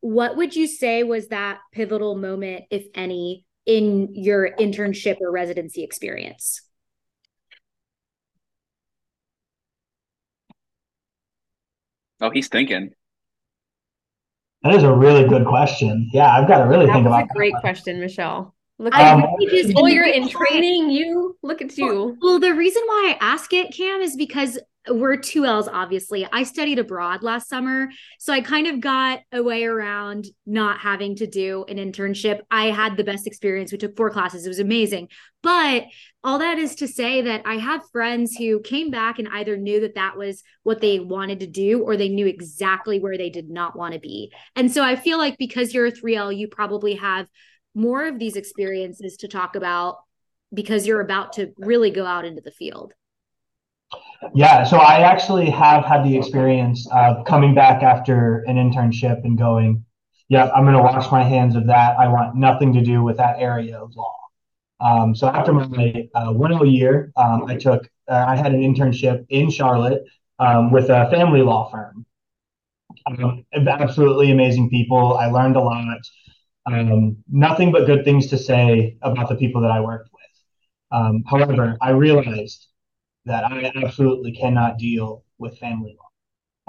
What 0.00 0.36
would 0.36 0.54
you 0.54 0.66
say 0.66 1.04
was 1.04 1.28
that 1.28 1.60
pivotal 1.72 2.16
moment, 2.16 2.64
if 2.70 2.86
any, 2.94 3.46
in 3.64 4.14
your 4.14 4.50
internship 4.58 5.18
or 5.20 5.30
residency 5.30 5.84
experience? 5.84 6.60
Oh, 12.22 12.30
he's 12.30 12.48
thinking. 12.48 12.94
That 14.62 14.74
is 14.74 14.84
a 14.84 14.92
really 14.92 15.28
good 15.28 15.44
question. 15.44 16.08
Yeah, 16.12 16.32
I've 16.32 16.46
got 16.46 16.58
to 16.58 16.64
really 16.64 16.86
that 16.86 16.92
think 16.92 17.06
about. 17.06 17.18
That's 17.22 17.32
a 17.32 17.34
great 17.34 17.54
question, 17.60 17.98
Michelle. 17.98 18.54
Look 18.78 18.94
at 18.94 19.14
um, 19.14 19.24
you 19.40 19.50
just 19.50 19.74
well, 19.74 19.86
in 19.86 20.28
training. 20.28 20.90
You 20.90 21.36
look 21.42 21.60
at 21.60 21.76
you. 21.76 21.86
Well, 21.86 22.16
well, 22.20 22.38
the 22.40 22.54
reason 22.54 22.82
why 22.86 23.16
I 23.20 23.24
ask 23.32 23.52
it, 23.52 23.72
Cam, 23.74 24.00
is 24.00 24.16
because 24.16 24.58
we're 24.88 25.16
two 25.16 25.44
L's, 25.44 25.68
obviously. 25.68 26.26
I 26.32 26.42
studied 26.42 26.78
abroad 26.78 27.22
last 27.22 27.48
summer. 27.48 27.88
So 28.18 28.32
I 28.32 28.40
kind 28.40 28.66
of 28.66 28.80
got 28.80 29.20
a 29.30 29.42
way 29.42 29.64
around 29.64 30.26
not 30.44 30.78
having 30.80 31.14
to 31.16 31.26
do 31.26 31.64
an 31.68 31.76
internship. 31.76 32.40
I 32.50 32.66
had 32.66 32.96
the 32.96 33.04
best 33.04 33.26
experience. 33.26 33.70
We 33.70 33.78
took 33.78 33.96
four 33.96 34.10
classes, 34.10 34.44
it 34.44 34.48
was 34.48 34.58
amazing. 34.58 35.08
But 35.42 35.84
all 36.24 36.38
that 36.38 36.58
is 36.58 36.76
to 36.76 36.88
say 36.88 37.22
that 37.22 37.42
I 37.44 37.56
have 37.56 37.88
friends 37.92 38.36
who 38.36 38.60
came 38.60 38.90
back 38.90 39.18
and 39.18 39.28
either 39.28 39.56
knew 39.56 39.80
that 39.80 39.94
that 39.94 40.16
was 40.16 40.42
what 40.62 40.80
they 40.80 41.00
wanted 41.00 41.40
to 41.40 41.46
do 41.46 41.82
or 41.82 41.96
they 41.96 42.08
knew 42.08 42.26
exactly 42.26 42.98
where 42.98 43.18
they 43.18 43.30
did 43.30 43.50
not 43.50 43.76
want 43.76 43.94
to 43.94 44.00
be. 44.00 44.32
And 44.56 44.70
so 44.70 44.82
I 44.82 44.96
feel 44.96 45.18
like 45.18 45.38
because 45.38 45.74
you're 45.74 45.86
a 45.86 45.92
3L, 45.92 46.36
you 46.36 46.48
probably 46.48 46.94
have 46.94 47.28
more 47.74 48.06
of 48.06 48.18
these 48.18 48.36
experiences 48.36 49.16
to 49.18 49.28
talk 49.28 49.56
about 49.56 49.96
because 50.52 50.86
you're 50.86 51.00
about 51.00 51.34
to 51.34 51.52
really 51.58 51.90
go 51.90 52.04
out 52.04 52.24
into 52.24 52.42
the 52.42 52.50
field. 52.50 52.92
Yeah, 54.34 54.64
so 54.64 54.78
I 54.78 55.00
actually 55.00 55.50
have 55.50 55.84
had 55.84 56.04
the 56.04 56.16
experience 56.16 56.86
of 56.92 57.24
coming 57.24 57.54
back 57.54 57.82
after 57.82 58.42
an 58.46 58.56
internship 58.56 59.24
and 59.24 59.36
going, 59.36 59.84
yeah, 60.28 60.50
I'm 60.54 60.64
going 60.64 60.76
to 60.76 60.82
wash 60.82 61.10
my 61.10 61.22
hands 61.22 61.56
of 61.56 61.66
that. 61.66 61.98
I 61.98 62.08
want 62.08 62.36
nothing 62.36 62.72
to 62.74 62.82
do 62.82 63.02
with 63.02 63.16
that 63.18 63.36
area 63.38 63.78
of 63.78 63.94
law." 63.96 64.14
Um, 64.80 65.14
so 65.14 65.28
after 65.28 65.52
my 65.52 66.08
uh, 66.14 66.32
1L 66.32 66.64
year, 66.64 67.12
um, 67.16 67.44
I 67.46 67.56
took, 67.56 67.88
uh, 68.08 68.24
I 68.28 68.36
had 68.36 68.52
an 68.52 68.60
internship 68.60 69.26
in 69.28 69.50
Charlotte 69.50 70.02
um, 70.38 70.72
with 70.72 70.88
a 70.90 71.08
family 71.10 71.42
law 71.42 71.70
firm. 71.70 72.06
Um, 73.06 73.44
absolutely 73.54 74.30
amazing 74.30 74.70
people. 74.70 75.16
I 75.16 75.26
learned 75.26 75.56
a 75.56 75.60
lot. 75.60 75.98
Um, 76.66 77.16
nothing 77.30 77.72
but 77.72 77.86
good 77.86 78.04
things 78.04 78.28
to 78.28 78.38
say 78.38 78.96
about 79.02 79.28
the 79.28 79.36
people 79.36 79.60
that 79.62 79.70
I 79.70 79.80
worked 79.80 80.10
with. 80.12 81.00
Um, 81.00 81.24
however, 81.28 81.76
I 81.80 81.90
realized 81.90 82.68
that 83.26 83.44
I 83.44 83.72
absolutely 83.76 84.32
cannot 84.32 84.78
deal 84.78 85.24
with 85.38 85.58
family 85.58 85.96
law. 85.98 86.08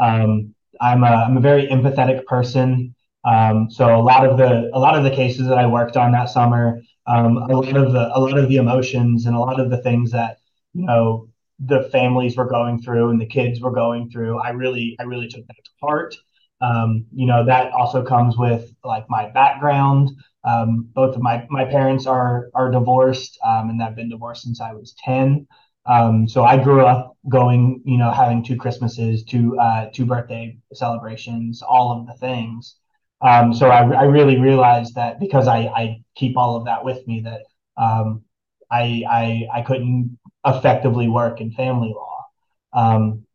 Um, 0.06 0.54
I'm 0.82 1.04
a 1.04 1.08
I'm 1.08 1.38
a 1.38 1.42
very 1.42 1.68
empathetic 1.68 2.26
person. 2.26 2.96
Um, 3.26 3.70
so 3.70 3.96
a 3.96 4.02
lot 4.02 4.28
of 4.28 4.38
the 4.38 4.70
a 4.74 4.80
lot 4.80 4.98
of 4.98 5.04
the 5.04 5.12
cases 5.12 5.48
that 5.48 5.58
I 5.58 5.66
worked 5.68 5.98
on 5.98 6.12
that 6.14 6.30
summer, 6.30 6.82
um, 7.08 7.38
a 7.38 7.56
lot 7.56 7.76
of 7.78 7.94
the 7.94 8.12
a 8.16 8.20
lot 8.20 8.38
of 8.38 8.50
the 8.50 8.58
emotions 8.58 9.26
and 9.26 9.36
a 9.36 9.40
lot 9.40 9.60
of 9.60 9.70
the 9.70 9.82
things 9.82 10.12
that 10.12 10.38
you 10.74 10.86
know 10.86 11.30
the 11.60 11.84
families 11.92 12.36
were 12.36 12.48
going 12.50 12.82
through 12.82 13.10
and 13.12 13.22
the 13.22 13.26
kids 13.26 13.62
were 13.62 13.72
going 13.72 14.10
through, 14.10 14.40
I 14.40 14.50
really 14.50 14.96
I 15.00 15.04
really 15.04 15.28
took 15.28 15.46
that 15.48 15.56
to 15.64 15.72
heart. 15.82 16.16
Um, 16.62 17.06
you 17.14 17.26
know 17.26 17.46
that 17.46 17.72
also 17.74 18.04
comes 18.04 18.38
with 18.38 18.74
like 18.84 19.06
my 19.10 19.30
background. 19.30 20.10
Um, 20.46 20.90
both 20.94 21.16
of 21.16 21.22
my 21.22 21.46
my 21.50 21.66
parents 21.66 22.06
are 22.08 22.50
are 22.54 22.72
divorced, 22.72 23.38
um, 23.46 23.70
and 23.70 23.82
I've 23.82 23.96
been 23.96 24.10
divorced 24.10 24.44
since 24.44 24.60
I 24.62 24.74
was 24.74 24.94
ten. 25.04 25.48
Um, 25.86 26.28
so 26.28 26.44
I 26.44 26.64
grew 26.64 26.86
up 26.86 27.18
going, 27.30 27.82
you 27.86 27.98
know, 27.98 28.12
having 28.12 28.44
two 28.44 28.58
Christmases, 28.58 29.24
two 29.24 29.58
uh, 29.60 29.88
two 29.94 30.06
birthday 30.06 30.58
celebrations, 30.74 31.62
all 31.62 32.00
of 32.00 32.08
the 32.08 32.14
things. 32.14 32.76
Um, 33.22 33.54
so 33.54 33.70
I, 33.70 33.80
I 33.92 34.04
really 34.04 34.40
realized 34.40 34.96
that 34.96 35.20
because 35.20 35.48
I, 35.48 35.60
I 35.60 36.04
keep 36.16 36.38
all 36.38 36.56
of 36.58 36.66
that 36.66 36.84
with 36.84 37.06
me, 37.08 37.22
that 37.22 37.42
um, 37.78 38.24
I, 38.72 39.04
I 39.10 39.48
I 39.60 39.62
couldn't 39.62 40.18
effectively 40.46 41.08
work 41.08 41.42
in 41.42 41.52
family 41.52 41.94
law. 41.96 42.26
Um, 42.74 43.26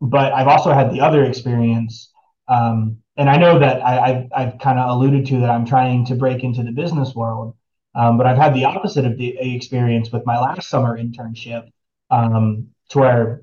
but 0.00 0.32
I've 0.32 0.48
also 0.48 0.72
had 0.72 0.90
the 0.92 1.00
other 1.00 1.24
experience, 1.24 2.12
um, 2.48 2.98
and 3.16 3.30
I 3.30 3.36
know 3.36 3.58
that 3.58 3.82
I, 3.84 4.28
I've 4.34 4.58
kind 4.58 4.78
of 4.78 4.88
alluded 4.90 5.26
to 5.26 5.40
that 5.40 5.50
I'm 5.50 5.66
trying 5.66 6.04
to 6.06 6.14
break 6.16 6.42
into 6.42 6.62
the 6.62 6.72
business 6.72 7.14
world. 7.14 7.54
Um, 7.94 8.16
but 8.16 8.26
I've 8.26 8.38
had 8.38 8.54
the 8.54 8.64
opposite 8.64 9.04
of 9.04 9.18
the 9.18 9.36
experience 9.38 10.10
with 10.10 10.24
my 10.24 10.38
last 10.38 10.68
summer 10.68 10.98
internship, 10.98 11.68
um, 12.10 12.68
to 12.90 12.98
where 12.98 13.42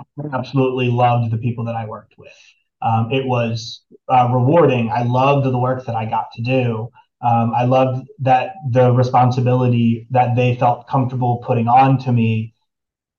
I 0.00 0.04
absolutely 0.32 0.88
loved 0.88 1.32
the 1.32 1.38
people 1.38 1.64
that 1.64 1.74
I 1.74 1.86
worked 1.86 2.16
with. 2.16 2.32
Um, 2.80 3.10
it 3.12 3.24
was 3.26 3.82
uh, 4.08 4.28
rewarding. 4.32 4.90
I 4.90 5.02
loved 5.02 5.46
the 5.46 5.58
work 5.58 5.86
that 5.86 5.94
I 5.94 6.06
got 6.06 6.26
to 6.34 6.42
do. 6.42 6.90
Um, 7.20 7.52
I 7.54 7.64
loved 7.64 8.08
that 8.20 8.54
the 8.70 8.90
responsibility 8.92 10.08
that 10.10 10.34
they 10.34 10.56
felt 10.56 10.88
comfortable 10.88 11.42
putting 11.46 11.68
on 11.68 11.98
to 11.98 12.12
me 12.12 12.54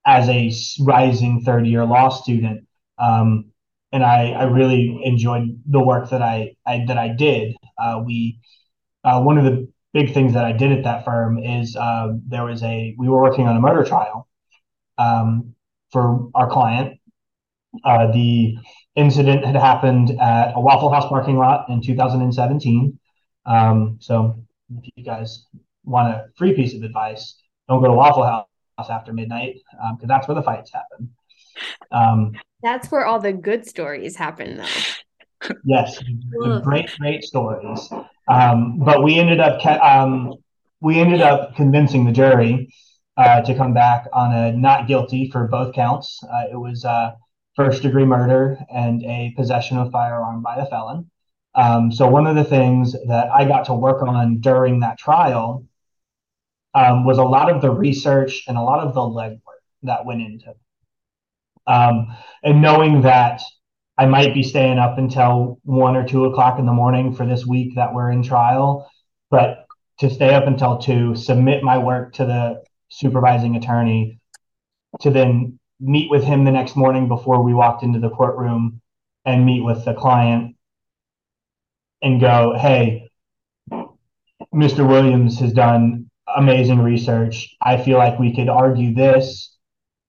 as 0.06 0.28
a 0.28 0.52
rising 0.84 1.41
third 1.43 1.65
year 1.65 1.86
law 1.86 2.10
student. 2.10 2.67
Um, 2.97 3.52
and 3.93 4.04
I, 4.04 4.32
I 4.32 4.43
really 4.43 4.99
enjoyed 5.04 5.62
the 5.65 5.82
work 5.82 6.10
that 6.10 6.21
I, 6.21 6.56
I 6.65 6.84
that 6.88 6.97
I 6.97 7.10
did. 7.10 7.56
Uh, 7.78 8.02
we 8.06 8.39
uh, 9.06 9.21
one 9.21 9.38
of 9.38 9.45
the 9.45 9.71
big 9.93 10.13
things 10.13 10.34
that 10.34 10.43
I 10.43 10.51
did 10.51 10.71
at 10.71 10.84
that 10.84 11.06
firm 11.06 11.38
is 11.38 11.75
uh, 11.75 12.13
there 12.27 12.45
was 12.45 12.63
a 12.63 12.95
we 12.97 13.08
were 13.08 13.21
working 13.21 13.47
on 13.47 13.56
a 13.56 13.60
murder 13.60 13.84
trial 13.84 14.27
um, 14.97 15.53
for 15.91 16.29
our 16.34 16.49
client. 16.49 16.99
Uh, 17.86 18.12
the 18.12 18.58
incident 18.95 19.45
had 19.45 19.56
happened 19.56 20.12
at 20.19 20.53
a 20.56 20.60
Waffle 20.60 20.91
House 20.91 21.08
parking 21.08 21.38
lot 21.38 21.69
in 21.69 21.82
2017. 21.82 22.99
Um, 23.45 23.97
so 23.99 24.43
if 24.77 24.89
you 24.95 25.03
guys 25.03 25.45
want 25.84 26.13
a 26.13 26.25
free 26.38 26.53
piece 26.53 26.75
of 26.75 26.84
advice, 26.84 27.41
don't 27.67 27.82
go 27.82 27.88
to 27.88 27.93
Waffle 27.93 28.23
House 28.23 28.89
after 28.89 29.13
midnight 29.13 29.56
because 29.71 30.03
um, 30.03 30.08
that's 30.08 30.27
where 30.27 30.36
the 30.36 30.43
fights 30.43 30.71
happen. 30.71 31.10
Um, 31.91 32.34
that's 32.62 32.91
where 32.91 33.06
all 33.06 33.19
the 33.19 33.34
good 33.34 33.67
stories 33.67 34.15
happen, 34.15 34.58
though. 34.58 35.53
yes, 35.65 36.01
great, 36.63 36.89
great 36.99 37.23
stories. 37.23 37.89
Um, 38.28 38.80
but 38.80 39.04
we 39.04 39.20
ended 39.20 39.40
up 39.40 39.66
um, 39.66 40.36
we 40.82 41.00
ended 41.00 41.22
up 41.22 41.56
convincing 41.56 42.06
the 42.06 42.12
jury 42.12 42.74
uh, 43.18 43.42
to 43.42 43.56
come 43.56 43.74
back 43.74 44.08
on 44.14 44.34
a 44.34 44.52
not 44.54 44.88
guilty 44.88 45.30
for 45.32 45.48
both 45.48 45.74
counts. 45.74 46.22
Uh, 46.24 46.44
it 46.52 46.56
was 46.56 46.86
uh, 46.86 47.12
first 47.56 47.82
degree 47.82 48.06
murder 48.06 48.58
and 48.74 49.04
a 49.04 49.34
possession 49.36 49.78
of 49.78 49.92
firearm 49.92 50.42
by 50.42 50.56
a 50.56 50.66
felon. 50.66 51.10
Um, 51.56 51.92
so 51.92 52.08
one 52.08 52.26
of 52.26 52.36
the 52.36 52.44
things 52.44 52.96
that 53.08 53.30
I 53.32 53.46
got 53.46 53.66
to 53.66 53.74
work 53.74 54.02
on 54.02 54.40
during 54.40 54.80
that 54.80 54.98
trial 54.98 55.66
um, 56.74 57.06
was 57.06 57.20
a 57.20 57.24
lot 57.24 57.52
of 57.52 57.62
the 57.62 57.70
research 57.70 58.44
and 58.48 58.58
a 58.58 58.62
lot 58.62 58.80
of 58.80 58.96
the 58.96 59.02
legwork 59.02 59.62
that 59.84 60.06
went 60.06 60.22
into 60.22 60.50
it. 60.50 60.58
Um, 61.68 62.08
and 62.44 62.62
knowing 62.62 63.02
that 63.04 63.42
I 64.04 64.06
might 64.06 64.34
be 64.34 64.44
staying 64.44 64.80
up 64.80 64.98
until 64.98 65.62
one 65.63 65.96
or 65.96 66.06
two 66.06 66.26
o'clock 66.26 66.60
in 66.60 66.66
the 66.66 66.74
morning 66.74 67.13
for 67.13 67.26
this 67.26 67.46
week 67.46 67.76
that 67.76 67.94
we're 67.94 68.12
in 68.12 68.22
trial, 68.22 68.92
but 69.32 69.66
to 70.00 70.10
stay 70.10 70.34
up 70.34 70.46
until 70.46 70.78
two, 70.78 71.16
submit 71.16 71.63
my 71.63 71.78
work 71.78 72.12
to 72.16 72.26
the 72.26 72.63
supervising 72.89 73.56
attorney, 73.56 74.20
to 75.00 75.10
then 75.10 75.58
meet 75.80 76.12
with 76.12 76.22
him 76.22 76.44
the 76.44 76.52
next 76.52 76.76
morning 76.76 77.08
before 77.08 77.42
we 77.44 77.54
walked 77.54 77.82
into 77.82 78.00
the 78.00 78.10
courtroom 78.10 78.82
and 79.24 79.46
meet 79.46 79.62
with 79.62 79.86
the 79.86 79.94
client 79.94 80.58
and 82.02 82.20
go, 82.20 82.58
hey, 82.60 83.10
Mr. 84.54 84.86
Williams 84.86 85.39
has 85.39 85.54
done 85.54 86.10
amazing 86.36 86.80
research. 86.80 87.56
I 87.62 87.82
feel 87.82 88.00
like 88.00 88.20
we 88.20 88.36
could 88.36 88.50
argue 88.50 88.94
this. 88.94 89.56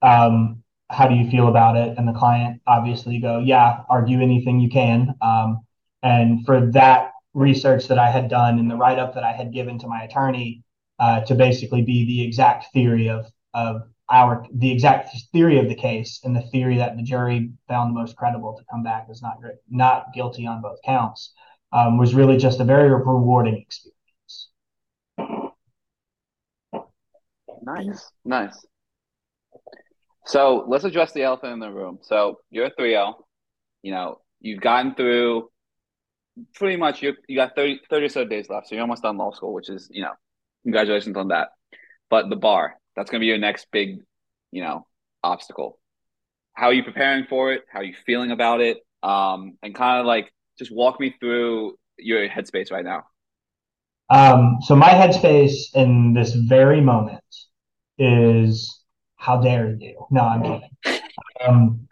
Um, 0.03 0.64
how 0.95 1.09
do 1.09 1.15
you 1.15 1.31
feel 1.31 1.49
about 1.49 1.77
it? 1.77 1.97
And 1.99 2.07
the 2.07 2.13
client 2.13 2.63
obviously 2.67 3.19
go, 3.19 3.41
yeah, 3.41 3.81
argue 3.91 4.21
anything 4.21 4.61
you 4.61 4.71
can. 4.71 5.15
Um, 5.21 5.61
and 6.03 6.45
for 6.47 6.71
that 6.73 7.13
research 7.35 7.89
that 7.89 7.99
I 7.99 8.11
had 8.11 8.29
done 8.29 8.59
and 8.59 8.71
the 8.71 8.77
write 8.77 8.99
up 8.99 9.15
that 9.15 9.25
I 9.25 9.33
had 9.33 9.53
given 9.53 9.79
to 9.81 9.89
my 9.89 10.03
attorney 10.05 10.63
uh, 11.01 11.21
to 11.23 11.35
basically 11.35 11.83
be 11.83 12.07
the 12.07 12.23
exact 12.23 12.73
theory 12.73 13.09
of 13.09 13.27
of 13.55 13.83
our 14.11 14.47
the 14.53 14.71
exact 14.71 15.11
theory 15.33 15.59
of 15.59 15.69
the 15.69 15.75
case 15.75 16.21
and 16.25 16.37
the 16.37 16.43
theory 16.43 16.77
that 16.77 16.97
the 16.97 17.03
jury 17.03 17.51
found 17.69 17.91
the 17.91 18.01
most 18.01 18.17
credible 18.17 18.55
to 18.57 18.65
come 18.71 18.83
back 18.83 19.07
as 19.11 19.23
not 19.23 19.39
not 19.69 20.13
guilty 20.15 20.47
on 20.47 20.63
both 20.63 20.79
counts 20.85 21.33
um, 21.73 21.99
was 21.99 22.15
really 22.15 22.37
just 22.37 22.61
a 22.61 22.65
very 22.65 22.91
rewarding 22.91 23.57
experience. 23.57 24.51
Nice, 27.63 28.13
nice. 28.25 28.67
So 30.27 30.65
let's 30.69 30.85
address 30.85 31.13
the 31.13 31.23
elephant 31.23 31.53
in 31.53 31.59
the 31.59 31.71
room. 31.71 31.99
So 32.03 32.41
you're 32.51 32.67
a 32.67 32.71
3L, 32.71 33.15
you 33.83 33.93
know, 33.93 34.21
you've 34.41 34.61
gotten 34.61 34.95
through 34.95 35.51
pretty 36.55 36.77
much 36.77 37.03
you 37.03 37.15
you 37.29 37.37
got 37.37 37.55
30, 37.55 37.81
30 37.89 38.07
or 38.07 38.09
so 38.09 38.25
days 38.25 38.49
left. 38.49 38.69
So 38.69 38.75
you're 38.75 38.83
almost 38.83 39.03
done 39.03 39.17
law 39.17 39.33
school, 39.33 39.53
which 39.53 39.69
is, 39.69 39.89
you 39.91 40.03
know, 40.03 40.13
congratulations 40.63 41.17
on 41.17 41.29
that. 41.29 41.49
But 42.11 42.31
the 42.31 42.37
bar, 42.37 42.75
that's 42.97 43.11
gonna 43.11 43.21
be 43.21 43.27
your 43.27 43.39
next 43.39 43.67
big, 43.71 43.99
you 44.51 44.63
know, 44.63 44.87
obstacle. 45.23 45.79
How 46.55 46.67
are 46.67 46.73
you 46.73 46.85
preparing 46.85 47.27
for 47.27 47.53
it? 47.53 47.63
How 47.71 47.81
are 47.81 47.85
you 47.85 47.95
feeling 48.07 48.31
about 48.31 48.61
it? 48.61 48.79
Um, 49.03 49.59
and 49.63 49.75
kind 49.75 50.01
of 50.01 50.07
like 50.07 50.33
just 50.59 50.73
walk 50.73 51.01
me 51.01 51.15
through 51.21 51.77
your 51.99 52.29
headspace 52.29 52.71
right 52.71 52.85
now. 52.85 53.05
Um, 54.11 54.59
so 54.63 54.77
my 54.77 54.91
headspace 54.91 55.75
in 55.75 56.13
this 56.15 56.35
very 56.35 56.81
moment 56.81 57.25
is 57.99 58.84
how 59.25 59.41
dare 59.41 59.75
you? 59.81 60.07
No, 60.11 60.21
I'm 60.21 60.43
kidding. 60.43 61.01
Um, 61.41 61.89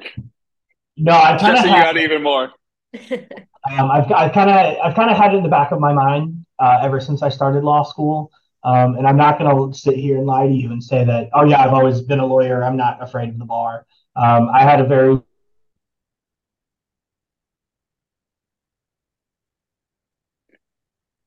no, 0.99 1.13
I 1.13 1.39
kind 1.39 1.57
of 1.57 1.65
had 1.65 1.97
even 1.97 2.23
more. 2.23 2.53
um, 3.11 3.91
I've 3.91 4.13
I've 4.13 4.33
kind 4.33 4.51
of 4.51 4.77
I've 4.85 4.95
kind 4.95 5.11
of 5.11 5.17
had 5.17 5.33
it 5.33 5.39
in 5.39 5.43
the 5.43 5.49
back 5.49 5.73
of 5.73 5.81
my 5.81 5.95
mind 5.95 6.45
uh, 6.59 6.81
ever 6.83 7.01
since 7.01 7.23
I 7.23 7.31
started 7.31 7.65
law 7.65 7.85
school. 7.85 8.31
Um, 8.65 8.97
and 8.97 9.07
I'm 9.07 9.17
not 9.17 9.39
going 9.39 9.73
to 9.73 9.77
sit 9.77 9.97
here 9.97 10.19
and 10.19 10.27
lie 10.27 10.47
to 10.47 10.53
you 10.53 10.71
and 10.71 10.85
say 10.85 11.05
that, 11.05 11.31
oh 11.33 11.45
yeah, 11.45 11.61
I've 11.65 11.73
always 11.73 12.03
been 12.03 12.21
a 12.21 12.27
lawyer. 12.27 12.63
I'm 12.63 12.77
not 12.77 13.03
afraid 13.03 13.31
of 13.31 13.39
the 13.39 13.45
bar. 13.45 13.87
Um, 14.15 14.51
I 14.55 14.63
had 14.63 14.81
a 14.81 14.85
very 14.85 15.19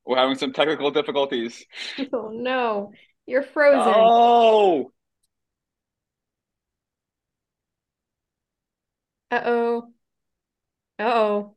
We're 0.06 0.18
having 0.18 0.38
some 0.38 0.54
technical 0.54 0.92
difficulties. 0.92 1.66
Oh 2.14 2.30
no, 2.32 2.92
you're 3.26 3.42
frozen. 3.42 3.92
Oh, 3.96 4.92
Uh-oh. 9.32 9.92
Uh-oh. 11.00 11.56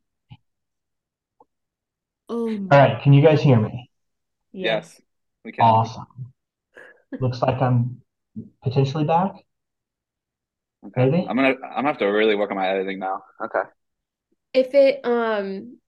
Oh, 2.30 2.48
all 2.50 2.58
right. 2.70 3.02
Can 3.02 3.12
you 3.14 3.22
guys 3.22 3.40
hear 3.40 3.58
me? 3.58 3.90
yes, 4.52 5.00
we 5.44 5.52
can. 5.52 5.64
Awesome. 5.64 6.06
Looks 7.20 7.40
like 7.40 7.60
I'm 7.62 8.02
potentially 8.62 9.04
back. 9.04 9.32
Okay. 10.86 11.10
Maybe. 11.10 11.26
I'm 11.28 11.36
gonna 11.36 11.48
I'm 11.48 11.76
gonna 11.76 11.88
have 11.88 11.98
to 11.98 12.06
really 12.06 12.34
work 12.34 12.50
on 12.50 12.56
my 12.56 12.68
editing 12.68 12.98
now. 12.98 13.22
Okay. 13.42 13.62
If 14.52 14.74
it 14.74 15.00
um 15.04 15.78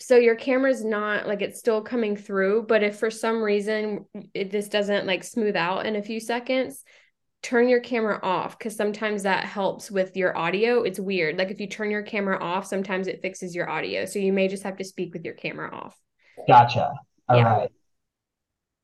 so 0.00 0.16
your 0.16 0.34
camera's 0.34 0.84
not 0.84 1.28
like 1.28 1.42
it's 1.42 1.60
still 1.60 1.82
coming 1.82 2.16
through, 2.16 2.64
but 2.64 2.82
if 2.82 2.98
for 2.98 3.10
some 3.10 3.40
reason 3.40 4.06
it 4.34 4.50
this 4.50 4.68
doesn't 4.68 5.06
like 5.06 5.22
smooth 5.22 5.54
out 5.54 5.86
in 5.86 5.94
a 5.94 6.02
few 6.02 6.18
seconds, 6.18 6.82
turn 7.42 7.68
your 7.68 7.80
camera 7.80 8.20
off 8.22 8.58
because 8.58 8.76
sometimes 8.76 9.24
that 9.24 9.44
helps 9.44 9.90
with 9.90 10.16
your 10.16 10.36
audio. 10.36 10.82
It's 10.82 11.00
weird. 11.00 11.38
Like 11.38 11.50
if 11.50 11.60
you 11.60 11.66
turn 11.68 11.90
your 11.90 12.02
camera 12.02 12.38
off, 12.42 12.66
sometimes 12.66 13.08
it 13.08 13.22
fixes 13.22 13.54
your 13.54 13.68
audio. 13.68 14.04
So 14.06 14.18
you 14.18 14.32
may 14.32 14.48
just 14.48 14.62
have 14.64 14.76
to 14.78 14.84
speak 14.84 15.12
with 15.12 15.24
your 15.24 15.34
camera 15.34 15.70
off. 15.74 15.96
Gotcha. 16.46 16.94
All 17.28 17.36
Yeah. 17.36 17.42
right. 17.42 17.70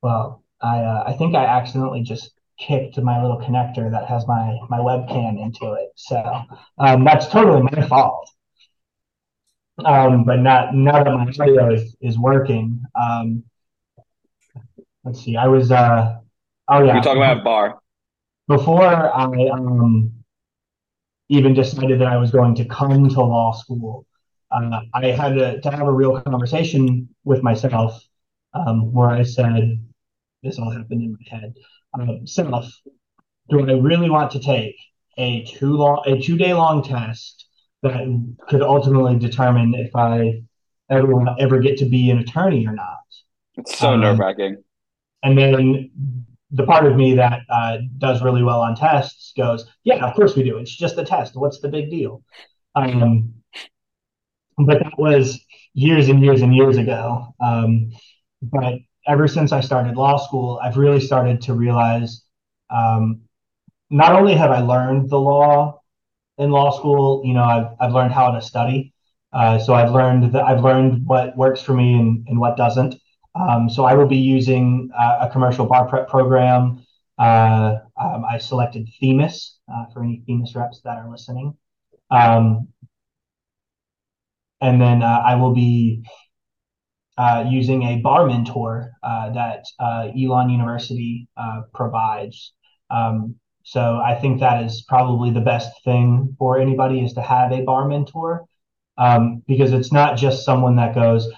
Well, 0.02 0.42
I 0.60 0.78
uh, 0.80 1.04
I 1.06 1.12
think 1.12 1.34
I 1.36 1.44
accidentally 1.44 2.02
just 2.02 2.32
kicked 2.58 2.98
my 3.00 3.22
little 3.22 3.38
connector 3.38 3.90
that 3.92 4.06
has 4.08 4.26
my 4.26 4.58
my 4.68 4.78
webcam 4.78 5.40
into 5.40 5.72
it. 5.74 5.90
So 5.94 6.20
um, 6.78 7.04
that's 7.04 7.28
totally 7.28 7.62
my 7.62 7.86
fault. 7.86 8.28
Um, 9.84 10.24
but 10.24 10.40
not 10.40 10.74
now 10.74 11.02
that 11.04 11.10
my 11.12 11.30
audio 11.40 11.72
is, 11.72 11.96
is 12.00 12.18
working. 12.18 12.82
Um, 13.00 13.44
let's 15.04 15.22
see. 15.24 15.36
I 15.36 15.46
was 15.46 15.70
uh 15.70 16.18
oh 16.68 16.82
We 16.82 16.86
yeah. 16.86 16.94
can 16.94 17.02
talk 17.02 17.16
about 17.16 17.44
bar. 17.44 17.78
Before 18.48 18.82
I 18.82 19.48
um 19.50 20.12
even 21.28 21.52
decided 21.54 22.00
that 22.00 22.08
I 22.08 22.16
was 22.16 22.30
going 22.30 22.54
to 22.56 22.64
come 22.64 23.08
to 23.08 23.20
law 23.20 23.52
school, 23.52 24.06
uh, 24.50 24.80
I 24.94 25.06
had 25.08 25.34
to, 25.34 25.60
to 25.60 25.70
have 25.70 25.86
a 25.86 25.92
real 25.92 26.20
conversation 26.22 27.14
with 27.24 27.42
myself 27.42 28.02
um, 28.54 28.92
where 28.92 29.10
I 29.10 29.22
said, 29.22 29.78
this 30.42 30.58
all 30.58 30.70
happened 30.70 31.02
in 31.02 31.12
my 31.12 31.38
head. 31.38 31.54
Um, 31.92 32.26
self, 32.26 32.66
do 33.50 33.60
I 33.60 33.72
really 33.74 34.08
want 34.08 34.30
to 34.32 34.40
take 34.40 34.76
a 35.18 35.44
two 35.44 35.76
long, 35.76 36.02
a 36.06 36.18
two 36.18 36.38
day 36.38 36.54
long 36.54 36.82
test 36.82 37.46
that 37.82 37.92
could 38.48 38.62
ultimately 38.62 39.18
determine 39.18 39.74
if 39.74 39.94
I 39.94 40.42
ever 40.88 41.12
ever 41.38 41.58
get 41.58 41.78
to 41.78 41.84
be 41.84 42.10
an 42.10 42.18
attorney 42.18 42.66
or 42.66 42.72
not? 42.72 42.96
It's 43.56 43.78
so 43.78 43.92
Um, 43.92 44.00
nerve 44.00 44.18
wracking. 44.18 44.64
And 45.22 45.36
then 45.36 45.90
the 46.50 46.64
part 46.64 46.86
of 46.86 46.96
me 46.96 47.14
that 47.14 47.40
uh, 47.50 47.78
does 47.98 48.22
really 48.22 48.42
well 48.42 48.60
on 48.60 48.74
tests 48.74 49.32
goes, 49.36 49.66
yeah, 49.84 50.04
of 50.04 50.14
course 50.14 50.34
we 50.36 50.42
do. 50.42 50.58
It's 50.58 50.74
just 50.74 50.98
a 50.98 51.04
test. 51.04 51.36
What's 51.36 51.60
the 51.60 51.68
big 51.68 51.90
deal? 51.90 52.22
Um, 52.74 53.34
but 54.56 54.78
that 54.80 54.98
was 54.98 55.40
years 55.74 56.08
and 56.08 56.22
years 56.22 56.42
and 56.42 56.54
years 56.54 56.76
ago. 56.76 57.34
Um, 57.40 57.90
but 58.42 58.74
ever 59.06 59.28
since 59.28 59.52
I 59.52 59.60
started 59.60 59.96
law 59.96 60.16
school, 60.16 60.60
I've 60.62 60.76
really 60.76 61.00
started 61.00 61.40
to 61.42 61.54
realize 61.54 62.24
um, 62.70 63.22
not 63.90 64.12
only 64.12 64.34
have 64.34 64.50
I 64.50 64.60
learned 64.60 65.10
the 65.10 65.20
law 65.20 65.80
in 66.38 66.50
law 66.50 66.70
school, 66.76 67.22
you 67.24 67.34
know, 67.34 67.44
I've, 67.44 67.68
I've 67.80 67.92
learned 67.92 68.12
how 68.12 68.30
to 68.32 68.42
study. 68.42 68.94
Uh, 69.32 69.58
so 69.58 69.74
I've 69.74 69.92
learned 69.92 70.32
that 70.32 70.44
I've 70.44 70.62
learned 70.62 71.06
what 71.06 71.36
works 71.36 71.60
for 71.60 71.74
me 71.74 71.94
and, 71.94 72.26
and 72.28 72.38
what 72.40 72.56
doesn't. 72.56 72.94
Um, 73.38 73.68
so 73.68 73.84
I 73.84 73.94
will 73.94 74.06
be 74.06 74.16
using 74.16 74.90
uh, 74.98 75.18
a 75.22 75.30
commercial 75.30 75.66
bar 75.66 75.88
prep 75.88 76.08
program. 76.08 76.84
Uh, 77.18 77.76
um, 78.00 78.24
I 78.28 78.38
selected 78.38 78.88
Themis 79.00 79.58
uh, 79.72 79.86
for 79.92 80.02
any 80.02 80.22
Themis 80.26 80.54
reps 80.54 80.80
that 80.84 80.98
are 80.98 81.10
listening. 81.10 81.56
Um, 82.10 82.68
and 84.60 84.80
then 84.80 85.02
uh, 85.02 85.22
I 85.24 85.36
will 85.36 85.54
be 85.54 86.04
uh, 87.16 87.44
using 87.48 87.82
a 87.82 88.00
bar 88.00 88.26
mentor 88.26 88.92
uh, 89.02 89.30
that 89.30 89.64
Elon 89.80 90.50
University 90.50 91.28
provides. 91.74 92.52
Um, 92.90 93.36
so 93.62 94.00
I 94.02 94.14
think 94.14 94.40
that 94.40 94.64
is 94.64 94.84
probably 94.88 95.30
the 95.30 95.40
best 95.40 95.84
thing 95.84 96.34
for 96.38 96.58
anybody 96.58 97.04
is 97.04 97.12
to 97.14 97.22
have 97.22 97.52
a 97.52 97.62
bar 97.62 97.86
mentor 97.86 98.46
um, 98.96 99.42
because 99.46 99.72
it's 99.72 99.92
not 99.92 100.16
just 100.16 100.44
someone 100.44 100.76
that 100.76 100.94
goes, 100.94 101.28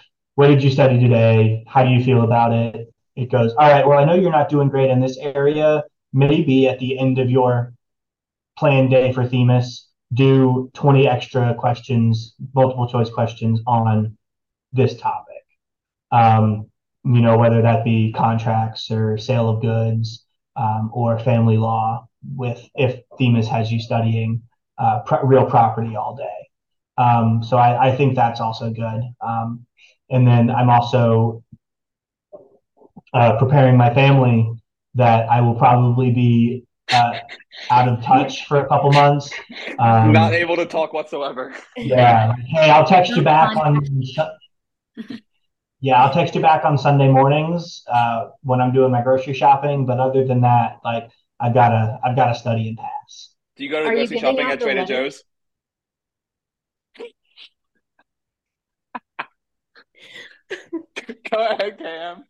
what 0.41 0.47
did 0.47 0.63
you 0.63 0.71
study 0.71 0.99
today? 0.99 1.63
How 1.69 1.85
do 1.85 1.91
you 1.91 2.03
feel 2.03 2.23
about 2.23 2.55
it? 2.55 2.91
It 3.15 3.31
goes, 3.31 3.53
all 3.59 3.71
right, 3.71 3.87
well, 3.87 3.99
I 3.99 4.05
know 4.05 4.15
you're 4.15 4.33
not 4.33 4.49
doing 4.49 4.71
great 4.71 4.89
in 4.89 4.99
this 4.99 5.19
area. 5.19 5.85
Maybe 6.15 6.67
at 6.67 6.79
the 6.79 6.99
end 6.99 7.19
of 7.19 7.31
your 7.31 7.75
planned 8.59 8.89
day 8.89 9.13
for 9.13 9.27
Themis, 9.27 9.87
do 10.15 10.71
20 10.73 11.07
extra 11.07 11.55
questions, 11.57 12.37
multiple 12.55 12.89
choice 12.89 13.11
questions 13.11 13.61
on 13.67 14.17
this 14.73 14.97
topic. 14.97 15.45
Um, 16.11 16.71
you 17.05 17.21
know, 17.21 17.37
whether 17.37 17.61
that 17.61 17.85
be 17.85 18.11
contracts 18.11 18.91
or 18.91 19.19
sale 19.19 19.51
of 19.51 19.61
goods 19.61 20.25
um, 20.57 20.91
or 20.95 21.19
family 21.19 21.59
law, 21.59 22.09
with 22.35 22.67
if 22.75 23.03
Themis 23.19 23.47
has 23.49 23.71
you 23.71 23.79
studying 23.79 24.41
uh, 24.79 25.03
real 25.23 25.45
property 25.45 25.97
all 25.97 26.17
day. 26.17 26.49
Um, 26.97 27.43
so 27.43 27.59
I, 27.59 27.89
I 27.89 27.95
think 27.95 28.15
that's 28.15 28.41
also 28.41 28.71
good. 28.71 29.03
Um, 29.21 29.67
and 30.11 30.27
then 30.27 30.51
I'm 30.51 30.69
also 30.69 31.43
uh, 33.15 33.39
preparing 33.39 33.77
my 33.77 33.93
family 33.95 34.51
that 34.95 35.29
I 35.29 35.41
will 35.41 35.55
probably 35.55 36.11
be 36.11 36.65
uh, 36.93 37.19
out 37.71 37.89
of 37.89 38.03
touch 38.03 38.47
for 38.47 38.59
a 38.59 38.69
couple 38.69 38.93
months. 38.93 39.31
Um, 39.79 40.13
Not 40.13 40.33
able 40.33 40.57
to 40.57 40.67
talk 40.67 40.93
whatsoever. 40.93 41.55
yeah. 41.77 42.35
Hey, 42.49 42.71
I'll 42.71 42.87
text 42.87 43.13
you 43.13 43.23
back 43.23 43.57
on. 43.57 43.81
Yeah, 45.83 46.05
I'll 46.05 46.13
text 46.13 46.35
you 46.35 46.43
back 46.43 46.67
on 46.67 46.77
Sunday 46.77 47.09
mornings 47.09 47.83
uh, 47.91 48.29
when 48.43 48.61
I'm 48.61 48.71
doing 48.71 48.93
my 48.93 49.01
grocery 49.01 49.33
shopping. 49.33 49.87
But 49.87 49.99
other 49.99 50.27
than 50.27 50.43
that, 50.43 50.77
like 50.85 51.09
I've 51.41 51.55
got 51.55 51.71
to, 51.71 51.99
I've 52.05 52.15
got 52.15 52.27
to 52.27 52.35
study 52.35 52.69
and 52.69 52.77
pass. 52.77 53.35
Do 53.57 53.65
you 53.65 53.71
go 53.71 53.83
to 53.83 53.89
Are 53.89 53.95
grocery 53.95 54.19
shopping 54.19 54.51
at 54.51 54.61
Trader 54.61 54.81
letter? 54.81 55.05
Joe's? 55.05 55.25
Go 61.31 61.47
ahead, 61.47 61.79
Cam. 61.79 62.25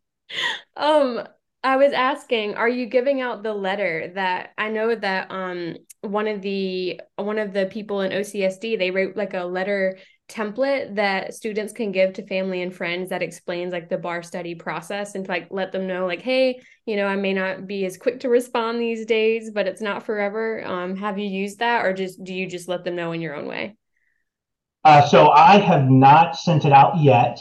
Um, 0.77 1.27
I 1.63 1.77
was 1.77 1.93
asking, 1.93 2.55
are 2.55 2.69
you 2.69 2.87
giving 2.87 3.21
out 3.21 3.43
the 3.43 3.53
letter 3.55 4.13
that 4.15 4.51
I 4.57 4.71
know 4.71 4.95
that 4.95 5.31
um 5.31 5.77
one 6.03 6.27
of 6.27 6.41
the 6.43 7.01
one 7.17 7.39
of 7.39 7.53
the 7.53 7.67
people 7.67 8.01
in 8.01 8.13
OCSD 8.13 8.77
they 8.77 8.91
wrote 8.91 9.17
like 9.17 9.35
a 9.35 9.45
letter 9.45 9.99
template 10.29 10.95
that 10.97 11.35
students 11.35 11.73
can 11.73 11.93
give 11.93 12.15
to 12.15 12.27
family 12.27 12.63
and 12.63 12.75
friends 12.75 13.11
that 13.11 13.23
explains 13.23 13.73
like 13.73 13.89
the 13.91 13.99
bar 13.99 14.23
study 14.23 14.55
process 14.55 15.15
and 15.15 15.27
to 15.27 15.31
like 15.31 15.49
let 15.51 15.73
them 15.73 15.87
know 15.89 16.07
like 16.07 16.23
hey 16.23 16.61
you 16.87 16.97
know 16.97 17.07
I 17.07 17.17
may 17.17 17.35
not 17.35 17.67
be 17.67 17.85
as 17.85 17.99
quick 17.99 18.21
to 18.21 18.29
respond 18.31 18.81
these 18.81 19.05
days 19.07 19.51
but 19.51 19.67
it's 19.67 19.83
not 19.83 20.05
forever 20.07 20.65
um 20.65 20.97
have 20.97 21.19
you 21.19 21.27
used 21.29 21.59
that 21.59 21.85
or 21.85 21.93
just 21.93 22.23
do 22.25 22.33
you 22.33 22.47
just 22.47 22.69
let 22.69 22.85
them 22.85 22.97
know 22.97 23.13
in 23.13 23.21
your 23.21 23.35
own 23.35 23.47
way 23.49 23.77
Uh, 24.85 25.07
so 25.07 25.31
I 25.31 25.59
have 25.59 25.89
not 25.91 26.37
sent 26.37 26.65
it 26.65 26.73
out 26.73 26.99
yet. 26.99 27.39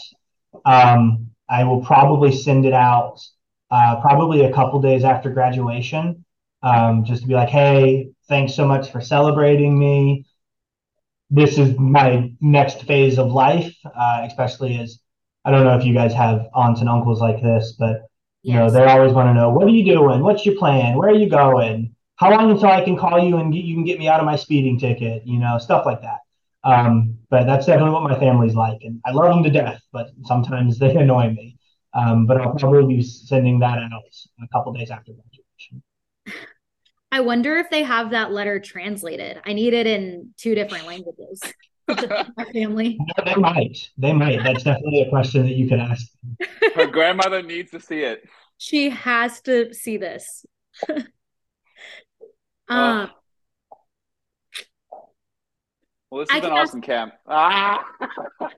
Um, 0.66 1.32
I 1.50 1.64
will 1.64 1.84
probably 1.84 2.32
send 2.32 2.66
it 2.66 2.74
out 2.74 3.20
uh, 3.72 4.00
probably 4.02 4.46
a 4.46 4.54
couple 4.54 4.82
days 4.82 5.04
after 5.04 5.30
graduation, 5.30 6.26
um, 6.64 7.04
just 7.04 7.22
to 7.22 7.28
be 7.28 7.34
like, 7.34 7.50
hey, 7.50 8.10
thanks 8.28 8.54
so 8.56 8.68
much 8.68 8.92
for 8.92 9.02
celebrating 9.02 9.78
me. 9.78 10.26
This 11.30 11.58
is 11.58 11.78
my 11.78 12.32
next 12.42 12.84
phase 12.84 13.20
of 13.20 13.32
life, 13.32 13.76
uh, 13.86 14.24
especially 14.26 14.80
as 14.80 15.00
I 15.46 15.52
don't 15.52 15.64
know 15.64 15.78
if 15.78 15.86
you 15.86 15.94
guys 15.94 16.14
have 16.14 16.48
aunts 16.54 16.82
and 16.82 16.90
uncles 16.90 17.22
like 17.22 17.42
this, 17.42 17.76
but 17.78 18.02
you 18.42 18.54
know, 18.54 18.70
they 18.70 18.84
always 18.84 19.14
want 19.14 19.28
to 19.28 19.34
know, 19.34 19.50
what 19.50 19.66
are 19.66 19.72
you 19.72 19.84
doing? 19.84 20.22
What's 20.22 20.46
your 20.46 20.56
plan? 20.56 20.98
Where 20.98 21.10
are 21.10 21.16
you 21.16 21.30
going? 21.30 21.96
How 22.16 22.32
long 22.32 22.52
until 22.52 22.70
I 22.70 22.84
can 22.84 22.98
call 22.98 23.24
you 23.24 23.38
and 23.38 23.54
get, 23.54 23.64
you 23.64 23.76
can 23.76 23.84
get 23.84 24.00
me 24.00 24.08
out 24.08 24.20
of 24.20 24.26
my 24.26 24.36
speeding 24.36 24.80
ticket? 24.80 25.26
You 25.26 25.40
know, 25.40 25.58
stuff 25.58 25.86
like 25.86 26.02
that. 26.02 26.20
Um, 26.70 27.18
but 27.30 27.46
that's 27.46 27.66
definitely 27.66 27.92
what 27.92 28.04
my 28.04 28.20
family's 28.20 28.56
like, 28.56 28.80
and 28.82 29.00
I 29.06 29.12
love 29.12 29.34
them 29.34 29.44
to 29.44 29.50
death. 29.50 29.82
But 29.92 30.12
sometimes 30.24 30.80
they 30.80 30.96
annoy 30.96 31.32
me. 31.32 31.58
Um, 31.94 32.28
but 32.28 32.40
I'll 32.40 32.54
probably 32.54 32.96
be 32.98 33.02
sending 33.02 33.60
that 33.60 33.80
out 33.80 33.92
a 34.44 34.48
couple 34.54 34.74
days 34.74 34.92
after 34.92 35.12
graduation. 35.12 35.84
I 37.12 37.22
wonder 37.22 37.58
if 37.58 37.70
they 37.72 37.84
have 37.84 38.12
that 38.12 38.32
letter 38.32 38.60
translated. 38.60 39.42
I 39.44 39.54
need 39.54 39.74
it 39.74 39.88
in 39.88 40.34
two 40.38 40.54
different 40.54 40.86
languages. 40.86 41.42
My 41.88 42.46
family. 42.54 43.00
No, 43.18 43.26
they 43.26 43.36
might. 43.36 43.90
They 43.98 44.14
might. 44.14 44.44
That's 44.44 44.64
definitely 44.64 45.02
a 45.02 45.10
question 45.10 45.44
that 45.44 45.56
you 45.56 45.68
could 45.68 45.80
ask. 45.80 46.06
Her 46.76 46.86
grandmother 46.86 47.42
needs 47.42 47.72
to 47.72 47.80
see 47.80 48.02
it. 48.02 48.22
She 48.60 48.92
has 48.92 49.42
to 49.42 49.74
see 49.74 49.98
this. 49.98 50.46
um, 52.68 53.10
Well, 56.12 56.22
this 56.22 56.32
has 56.32 56.38
I 56.38 56.42
been 56.42 56.52
awesome, 56.52 56.80
ask- 56.80 56.86
Cam. 56.86 57.12
Ah! 57.28 57.86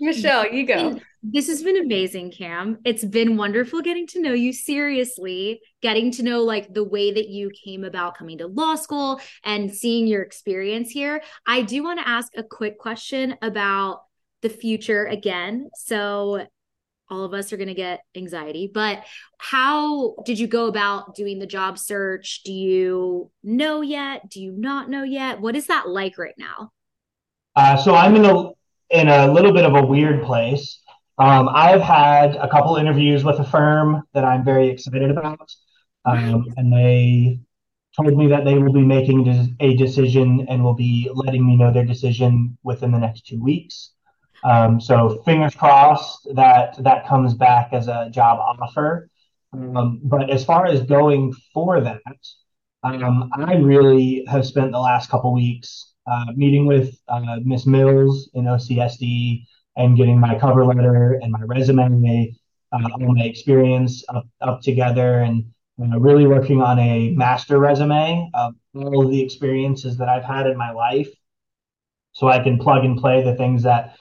Michelle, 0.00 0.52
you 0.52 0.66
go. 0.66 0.98
This 1.22 1.46
has 1.46 1.62
been 1.62 1.78
amazing, 1.78 2.32
Cam. 2.32 2.78
It's 2.84 3.04
been 3.04 3.36
wonderful 3.36 3.80
getting 3.80 4.06
to 4.08 4.20
know 4.20 4.32
you 4.32 4.52
seriously, 4.52 5.60
getting 5.82 6.10
to 6.12 6.22
know 6.24 6.42
like 6.42 6.74
the 6.74 6.82
way 6.82 7.12
that 7.12 7.28
you 7.28 7.50
came 7.64 7.84
about 7.84 8.16
coming 8.16 8.38
to 8.38 8.48
law 8.48 8.74
school 8.74 9.20
and 9.44 9.72
seeing 9.72 10.06
your 10.06 10.22
experience 10.22 10.90
here. 10.90 11.22
I 11.46 11.62
do 11.62 11.82
want 11.84 12.00
to 12.00 12.08
ask 12.08 12.32
a 12.36 12.42
quick 12.42 12.78
question 12.78 13.36
about 13.40 14.02
the 14.42 14.48
future 14.48 15.06
again. 15.06 15.70
So, 15.76 16.46
all 17.10 17.24
of 17.24 17.34
us 17.34 17.52
are 17.52 17.56
going 17.56 17.68
to 17.68 17.74
get 17.74 18.00
anxiety, 18.16 18.70
but 18.72 19.04
how 19.38 20.16
did 20.24 20.38
you 20.38 20.46
go 20.46 20.66
about 20.66 21.14
doing 21.14 21.38
the 21.38 21.46
job 21.46 21.78
search? 21.78 22.42
Do 22.44 22.52
you 22.52 23.30
know 23.42 23.82
yet? 23.82 24.28
Do 24.28 24.40
you 24.40 24.52
not 24.52 24.88
know 24.88 25.02
yet? 25.02 25.40
What 25.40 25.56
is 25.56 25.66
that 25.66 25.88
like 25.88 26.18
right 26.18 26.34
now? 26.38 26.72
Uh, 27.56 27.76
so, 27.76 27.94
I'm 27.94 28.16
in 28.16 28.24
a 28.24 28.50
in 28.90 29.08
a 29.08 29.32
little 29.32 29.52
bit 29.52 29.64
of 29.64 29.74
a 29.74 29.86
weird 29.86 30.24
place. 30.24 30.80
Um, 31.18 31.48
I've 31.48 31.80
had 31.80 32.34
a 32.36 32.48
couple 32.48 32.76
interviews 32.76 33.22
with 33.22 33.38
a 33.38 33.44
firm 33.44 34.02
that 34.14 34.24
I'm 34.24 34.44
very 34.44 34.68
excited 34.68 35.10
about, 35.10 35.48
um, 36.04 36.46
and 36.56 36.72
they 36.72 37.40
told 37.96 38.16
me 38.16 38.26
that 38.28 38.44
they 38.44 38.58
will 38.58 38.72
be 38.72 38.82
making 38.82 39.56
a 39.60 39.76
decision 39.76 40.46
and 40.48 40.64
will 40.64 40.74
be 40.74 41.08
letting 41.14 41.46
me 41.46 41.56
know 41.56 41.72
their 41.72 41.84
decision 41.84 42.58
within 42.62 42.90
the 42.90 42.98
next 42.98 43.26
two 43.26 43.40
weeks. 43.40 43.92
Um, 44.44 44.80
so 44.80 45.22
fingers 45.24 45.54
crossed 45.54 46.28
that 46.34 46.76
that 46.84 47.06
comes 47.08 47.34
back 47.34 47.70
as 47.72 47.88
a 47.88 48.08
job 48.10 48.38
offer. 48.38 49.08
Um, 49.52 50.00
but 50.02 50.30
as 50.30 50.44
far 50.44 50.66
as 50.66 50.82
going 50.82 51.32
for 51.52 51.80
that, 51.80 52.02
um, 52.82 53.30
I 53.34 53.54
really 53.54 54.24
have 54.28 54.44
spent 54.44 54.72
the 54.72 54.80
last 54.80 55.08
couple 55.08 55.32
weeks 55.32 55.94
uh, 56.06 56.26
meeting 56.36 56.66
with 56.66 56.94
uh, 57.08 57.38
Miss 57.42 57.66
Mills 57.66 58.28
in 58.34 58.44
OCSD 58.44 59.44
and 59.76 59.96
getting 59.96 60.20
my 60.20 60.38
cover 60.38 60.64
letter 60.64 61.18
and 61.22 61.32
my 61.32 61.40
resume, 61.42 62.36
uh, 62.72 62.88
all 62.92 63.14
my 63.14 63.24
experience 63.24 64.04
up, 64.08 64.26
up 64.42 64.60
together, 64.60 65.20
and 65.20 65.44
you 65.78 65.86
know, 65.86 65.98
really 65.98 66.26
working 66.26 66.60
on 66.60 66.78
a 66.78 67.10
master 67.10 67.58
resume 67.58 68.30
of 68.34 68.54
all 68.74 69.04
of 69.04 69.10
the 69.10 69.22
experiences 69.22 69.96
that 69.96 70.08
I've 70.08 70.24
had 70.24 70.46
in 70.46 70.56
my 70.56 70.70
life, 70.70 71.08
so 72.12 72.28
I 72.28 72.42
can 72.42 72.58
plug 72.58 72.84
and 72.84 72.98
play 72.98 73.24
the 73.24 73.34
things 73.34 73.62
that 73.62 73.96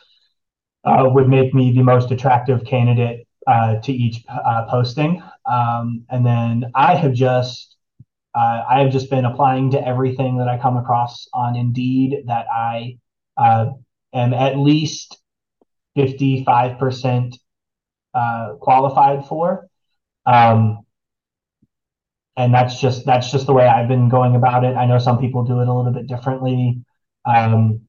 uh, 0.84 1.10
would 1.10 1.30
make 1.30 1.54
me 1.54 1.72
the 1.74 1.84
most 1.84 2.12
attractive 2.12 2.63
candidate 2.65 3.28
uh, 3.48 3.76
to 3.82 3.91
each 3.91 4.24
uh, 4.30 4.65
posting. 4.69 5.22
Um, 5.46 6.06
and 6.10 6.26
then 6.26 6.72
I 6.76 6.96
have 6.96 7.13
just 7.13 7.76
uh, 8.36 8.63
I 8.67 8.80
have 8.80 8.91
just 8.91 9.10
been 9.10 9.26
applying 9.26 9.72
to 9.72 9.88
everything 9.88 10.38
that 10.38 10.48
I 10.48 10.58
come 10.58 10.78
across 10.78 11.28
on 11.34 11.56
Indeed 11.56 12.24
that 12.26 12.48
I 12.52 12.98
uh, 13.38 13.72
am 14.13 14.34
at 14.34 14.58
least 14.58 15.17
55% 15.98 17.38
uh, 18.15 18.54
qualified 18.60 19.26
for. 19.28 19.67
Um, 20.26 20.80
and 22.36 22.54
that's 22.54 22.80
just 22.80 23.06
that's 23.06 23.32
just 23.32 23.46
the 23.46 23.54
way 23.54 23.67
I've 23.67 23.88
been 23.88 24.10
going 24.10 24.36
about 24.36 24.63
it. 24.63 24.76
I 24.76 24.88
know 24.88 24.98
some 24.98 25.19
people 25.19 25.43
do 25.43 25.60
it 25.60 25.67
a 25.67 25.74
little 25.74 25.91
bit 25.91 26.08
differently. 26.08 26.84
Um, 27.26 27.82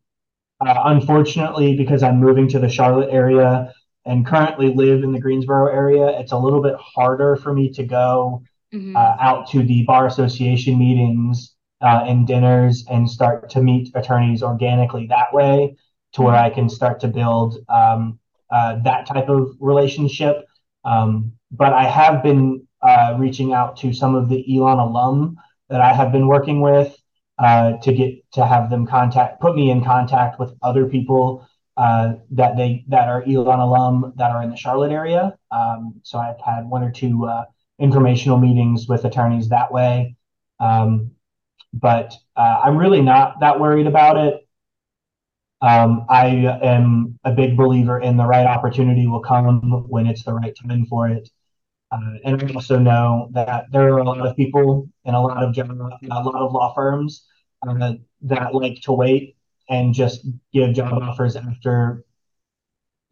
uh, 0.68 0.82
unfortunately, 0.86 1.76
because 1.76 2.02
I'm 2.02 2.18
moving 2.18 2.48
to 2.48 2.58
the 2.58 2.68
Charlotte 2.68 3.10
area 3.10 3.72
and 4.04 4.26
currently 4.26 4.72
live 4.72 5.02
in 5.02 5.12
the 5.12 5.20
Greensboro 5.20 5.72
area, 5.72 6.18
it's 6.18 6.32
a 6.32 6.38
little 6.38 6.62
bit 6.62 6.74
harder 6.78 7.36
for 7.36 7.52
me 7.52 7.70
to 7.70 7.84
go 7.84 8.42
mm-hmm. 8.72 8.96
uh, 8.96 9.16
out 9.20 9.50
to 9.50 9.62
the 9.62 9.84
bar 9.84 10.06
association 10.06 10.78
meetings 10.78 11.54
uh, 11.80 12.04
and 12.06 12.26
dinners 12.26 12.84
and 12.90 13.08
start 13.08 13.50
to 13.50 13.62
meet 13.62 13.90
attorneys 13.94 14.42
organically 14.42 15.06
that 15.08 15.32
way 15.32 15.76
to 16.12 16.22
where 16.22 16.34
I 16.34 16.50
can 16.50 16.68
start 16.68 17.00
to 17.00 17.08
build 17.08 17.58
um, 17.68 18.18
uh, 18.50 18.76
that 18.84 19.06
type 19.06 19.28
of 19.28 19.56
relationship. 19.60 20.44
Um, 20.84 21.32
but 21.50 21.72
I 21.72 21.84
have 21.84 22.22
been 22.22 22.66
uh, 22.82 23.16
reaching 23.18 23.52
out 23.52 23.76
to 23.78 23.92
some 23.92 24.14
of 24.14 24.28
the 24.28 24.44
Elon 24.56 24.78
alum 24.78 25.36
that 25.70 25.80
I 25.80 25.92
have 25.92 26.12
been 26.12 26.28
working 26.28 26.60
with 26.60 26.96
uh, 27.38 27.72
to 27.78 27.92
get 27.92 28.32
to 28.32 28.46
have 28.46 28.70
them 28.70 28.86
contact, 28.86 29.40
put 29.40 29.56
me 29.56 29.70
in 29.70 29.84
contact 29.84 30.38
with 30.38 30.54
other 30.62 30.86
people 30.86 31.48
uh, 31.76 32.14
that 32.30 32.56
they 32.56 32.84
that 32.88 33.08
are 33.08 33.22
Elon 33.22 33.60
alum 33.60 34.12
that 34.16 34.30
are 34.30 34.42
in 34.42 34.50
the 34.50 34.56
Charlotte 34.56 34.92
area. 34.92 35.36
Um, 35.50 36.00
so 36.02 36.18
I've 36.18 36.40
had 36.40 36.68
one 36.68 36.84
or 36.84 36.92
two 36.92 37.26
uh, 37.26 37.44
informational 37.78 38.38
meetings 38.38 38.86
with 38.88 39.04
attorneys 39.04 39.48
that 39.48 39.72
way. 39.72 40.16
Um, 40.60 41.10
but 41.72 42.14
uh, 42.36 42.60
I'm 42.64 42.76
really 42.76 43.02
not 43.02 43.40
that 43.40 43.58
worried 43.58 43.88
about 43.88 44.16
it. 44.16 44.46
Um, 45.60 46.06
I 46.08 46.26
am 46.62 47.18
a 47.24 47.32
big 47.32 47.56
believer 47.56 47.98
in 47.98 48.16
the 48.16 48.26
right 48.26 48.46
opportunity 48.46 49.06
will 49.06 49.22
come 49.22 49.60
when 49.88 50.06
it's 50.06 50.22
the 50.22 50.34
right 50.34 50.54
time 50.54 50.86
for 50.86 51.08
it. 51.08 51.28
Uh, 51.94 52.18
and 52.24 52.42
I 52.42 52.54
also 52.54 52.78
know 52.78 53.28
that 53.32 53.66
there 53.70 53.92
are 53.92 53.98
a 53.98 54.04
lot 54.04 54.26
of 54.26 54.36
people 54.36 54.88
and 55.04 55.14
a 55.14 55.20
lot 55.20 55.42
of 55.44 55.54
job, 55.54 55.70
a 55.70 55.74
lot 55.74 56.34
of 56.34 56.52
law 56.52 56.74
firms 56.74 57.24
uh, 57.66 57.92
that 58.22 58.52
like 58.54 58.80
to 58.82 58.92
wait 58.92 59.36
and 59.68 59.94
just 59.94 60.26
give 60.52 60.74
job 60.74 60.92
offers 61.02 61.36
after 61.36 62.04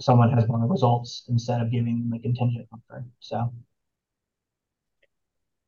someone 0.00 0.32
has 0.32 0.48
won 0.48 0.68
results 0.68 1.24
instead 1.28 1.60
of 1.60 1.70
giving 1.70 2.00
them 2.00 2.12
a 2.12 2.18
contingent 2.18 2.66
offer. 2.72 3.04
So. 3.20 3.52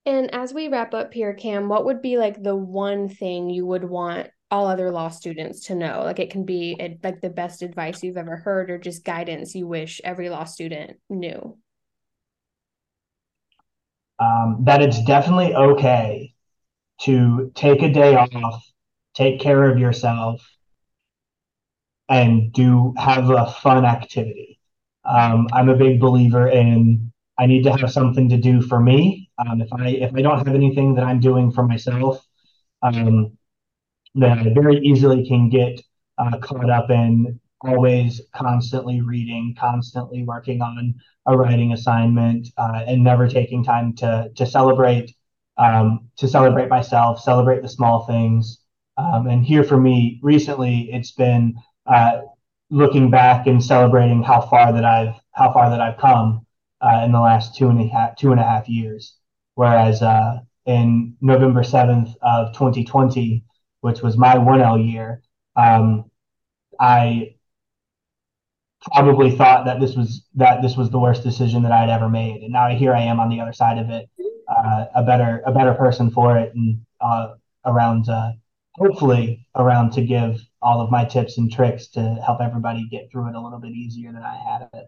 And 0.06 0.34
as 0.34 0.52
we 0.52 0.68
wrap 0.68 0.92
up 0.92 1.14
here, 1.14 1.34
Cam, 1.34 1.68
what 1.68 1.84
would 1.84 2.02
be 2.02 2.18
like 2.18 2.42
the 2.42 2.56
one 2.56 3.08
thing 3.08 3.48
you 3.48 3.64
would 3.64 3.84
want 3.84 4.28
all 4.50 4.66
other 4.66 4.90
law 4.90 5.08
students 5.08 5.66
to 5.66 5.76
know? 5.76 6.02
Like 6.04 6.18
it 6.18 6.30
can 6.30 6.44
be 6.44 6.76
like 7.02 7.20
the 7.20 7.30
best 7.30 7.62
advice 7.62 8.02
you've 8.02 8.16
ever 8.16 8.36
heard 8.36 8.70
or 8.70 8.78
just 8.78 9.04
guidance 9.04 9.54
you 9.54 9.68
wish 9.68 10.00
every 10.02 10.30
law 10.30 10.44
student 10.44 10.98
knew. 11.08 11.56
Um, 14.18 14.58
that 14.64 14.80
it's 14.82 15.02
definitely 15.04 15.54
okay 15.54 16.34
to 17.02 17.50
take 17.54 17.82
a 17.82 17.92
day 17.92 18.14
off, 18.14 18.64
take 19.14 19.40
care 19.40 19.70
of 19.70 19.78
yourself, 19.78 20.40
and 22.08 22.52
do 22.52 22.94
have 22.96 23.30
a 23.30 23.46
fun 23.46 23.84
activity. 23.84 24.58
Um, 25.04 25.48
I'm 25.52 25.68
a 25.68 25.76
big 25.76 26.00
believer 26.00 26.48
in 26.48 27.12
I 27.38 27.46
need 27.46 27.64
to 27.64 27.72
have 27.76 27.90
something 27.90 28.28
to 28.28 28.36
do 28.36 28.62
for 28.62 28.80
me. 28.80 29.30
Um, 29.38 29.60
if 29.60 29.72
I 29.72 29.88
if 29.88 30.14
I 30.14 30.22
don't 30.22 30.38
have 30.38 30.54
anything 30.54 30.94
that 30.94 31.04
I'm 31.04 31.20
doing 31.20 31.50
for 31.50 31.66
myself, 31.66 32.24
um, 32.82 33.36
then 34.14 34.38
I 34.38 34.54
very 34.54 34.78
easily 34.78 35.26
can 35.26 35.48
get 35.50 35.80
uh, 36.18 36.38
caught 36.38 36.70
up 36.70 36.90
in 36.90 37.40
always 37.64 38.20
constantly 38.34 39.00
reading, 39.00 39.54
constantly 39.58 40.22
working 40.22 40.60
on 40.62 40.94
a 41.26 41.36
writing 41.36 41.72
assignment, 41.72 42.48
uh, 42.56 42.84
and 42.86 43.02
never 43.02 43.28
taking 43.28 43.64
time 43.64 43.94
to 43.96 44.30
to 44.36 44.46
celebrate 44.46 45.14
um, 45.56 46.08
to 46.16 46.28
celebrate 46.28 46.68
myself, 46.68 47.20
celebrate 47.20 47.62
the 47.62 47.68
small 47.68 48.06
things. 48.06 48.60
Um, 48.96 49.26
and 49.26 49.44
here 49.44 49.64
for 49.64 49.76
me, 49.76 50.20
recently, 50.22 50.90
it's 50.92 51.12
been 51.12 51.54
uh, 51.86 52.22
looking 52.70 53.10
back 53.10 53.46
and 53.46 53.62
celebrating 53.62 54.22
how 54.22 54.40
far 54.42 54.72
that 54.72 54.84
I've 54.84 55.14
how 55.32 55.52
far 55.52 55.70
that 55.70 55.80
I've 55.80 55.98
come 55.98 56.46
uh, 56.80 57.02
in 57.04 57.12
the 57.12 57.20
last 57.20 57.56
two 57.56 57.68
and 57.68 57.80
a 57.80 57.86
half 57.88 58.16
two 58.16 58.32
and 58.32 58.40
a 58.40 58.44
half 58.44 58.68
years. 58.68 59.16
Whereas 59.54 60.02
uh, 60.02 60.38
in 60.66 61.16
November 61.20 61.62
seventh 61.62 62.10
of 62.22 62.52
2020, 62.54 63.44
which 63.80 64.02
was 64.02 64.16
my 64.16 64.36
1L 64.36 64.76
year, 64.76 65.22
um, 65.56 66.10
I 66.80 67.33
probably 68.92 69.30
thought 69.36 69.64
that 69.64 69.80
this 69.80 69.94
was 69.94 70.26
that 70.34 70.62
this 70.62 70.76
was 70.76 70.90
the 70.90 70.98
worst 70.98 71.22
decision 71.22 71.62
that 71.62 71.72
I'd 71.72 71.90
ever 71.90 72.08
made, 72.08 72.42
and 72.42 72.52
now 72.52 72.68
here 72.68 72.94
I 72.94 73.02
am 73.02 73.20
on 73.20 73.28
the 73.28 73.40
other 73.40 73.52
side 73.52 73.78
of 73.78 73.90
it, 73.90 74.08
uh, 74.48 74.86
a 74.94 75.02
better 75.02 75.42
a 75.46 75.52
better 75.52 75.74
person 75.74 76.10
for 76.10 76.36
it, 76.38 76.54
and 76.54 76.80
uh, 77.00 77.34
around 77.64 78.08
uh, 78.08 78.32
hopefully 78.74 79.46
around 79.54 79.92
to 79.92 80.02
give 80.02 80.40
all 80.60 80.80
of 80.80 80.90
my 80.90 81.04
tips 81.04 81.38
and 81.38 81.52
tricks 81.52 81.88
to 81.88 82.00
help 82.24 82.40
everybody 82.40 82.88
get 82.90 83.10
through 83.10 83.28
it 83.28 83.34
a 83.34 83.40
little 83.40 83.60
bit 83.60 83.72
easier 83.72 84.12
than 84.12 84.22
I 84.22 84.36
had 84.36 84.68
it. 84.74 84.86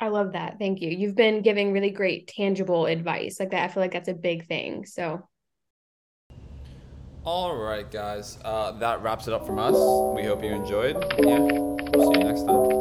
I 0.00 0.08
love 0.08 0.32
that. 0.32 0.58
Thank 0.58 0.80
you. 0.80 0.88
You've 0.90 1.14
been 1.14 1.42
giving 1.42 1.72
really 1.72 1.90
great 1.90 2.26
tangible 2.26 2.86
advice 2.86 3.38
like 3.38 3.50
that. 3.50 3.64
I 3.64 3.72
feel 3.72 3.82
like 3.82 3.92
that's 3.92 4.08
a 4.08 4.14
big 4.14 4.46
thing. 4.46 4.86
So 4.86 5.22
all 7.24 7.54
right, 7.56 7.90
guys. 7.90 8.38
Uh, 8.44 8.72
that 8.78 9.02
wraps 9.02 9.28
it 9.28 9.34
up 9.34 9.44
from 9.46 9.58
us. 9.58 9.74
We 10.16 10.24
hope 10.24 10.42
you 10.42 10.52
enjoyed. 10.52 10.96
Yeah, 11.18 11.38
we'll 11.38 11.48
see 11.50 11.54
you 11.56 11.79
next 12.30 12.46
time. 12.46 12.79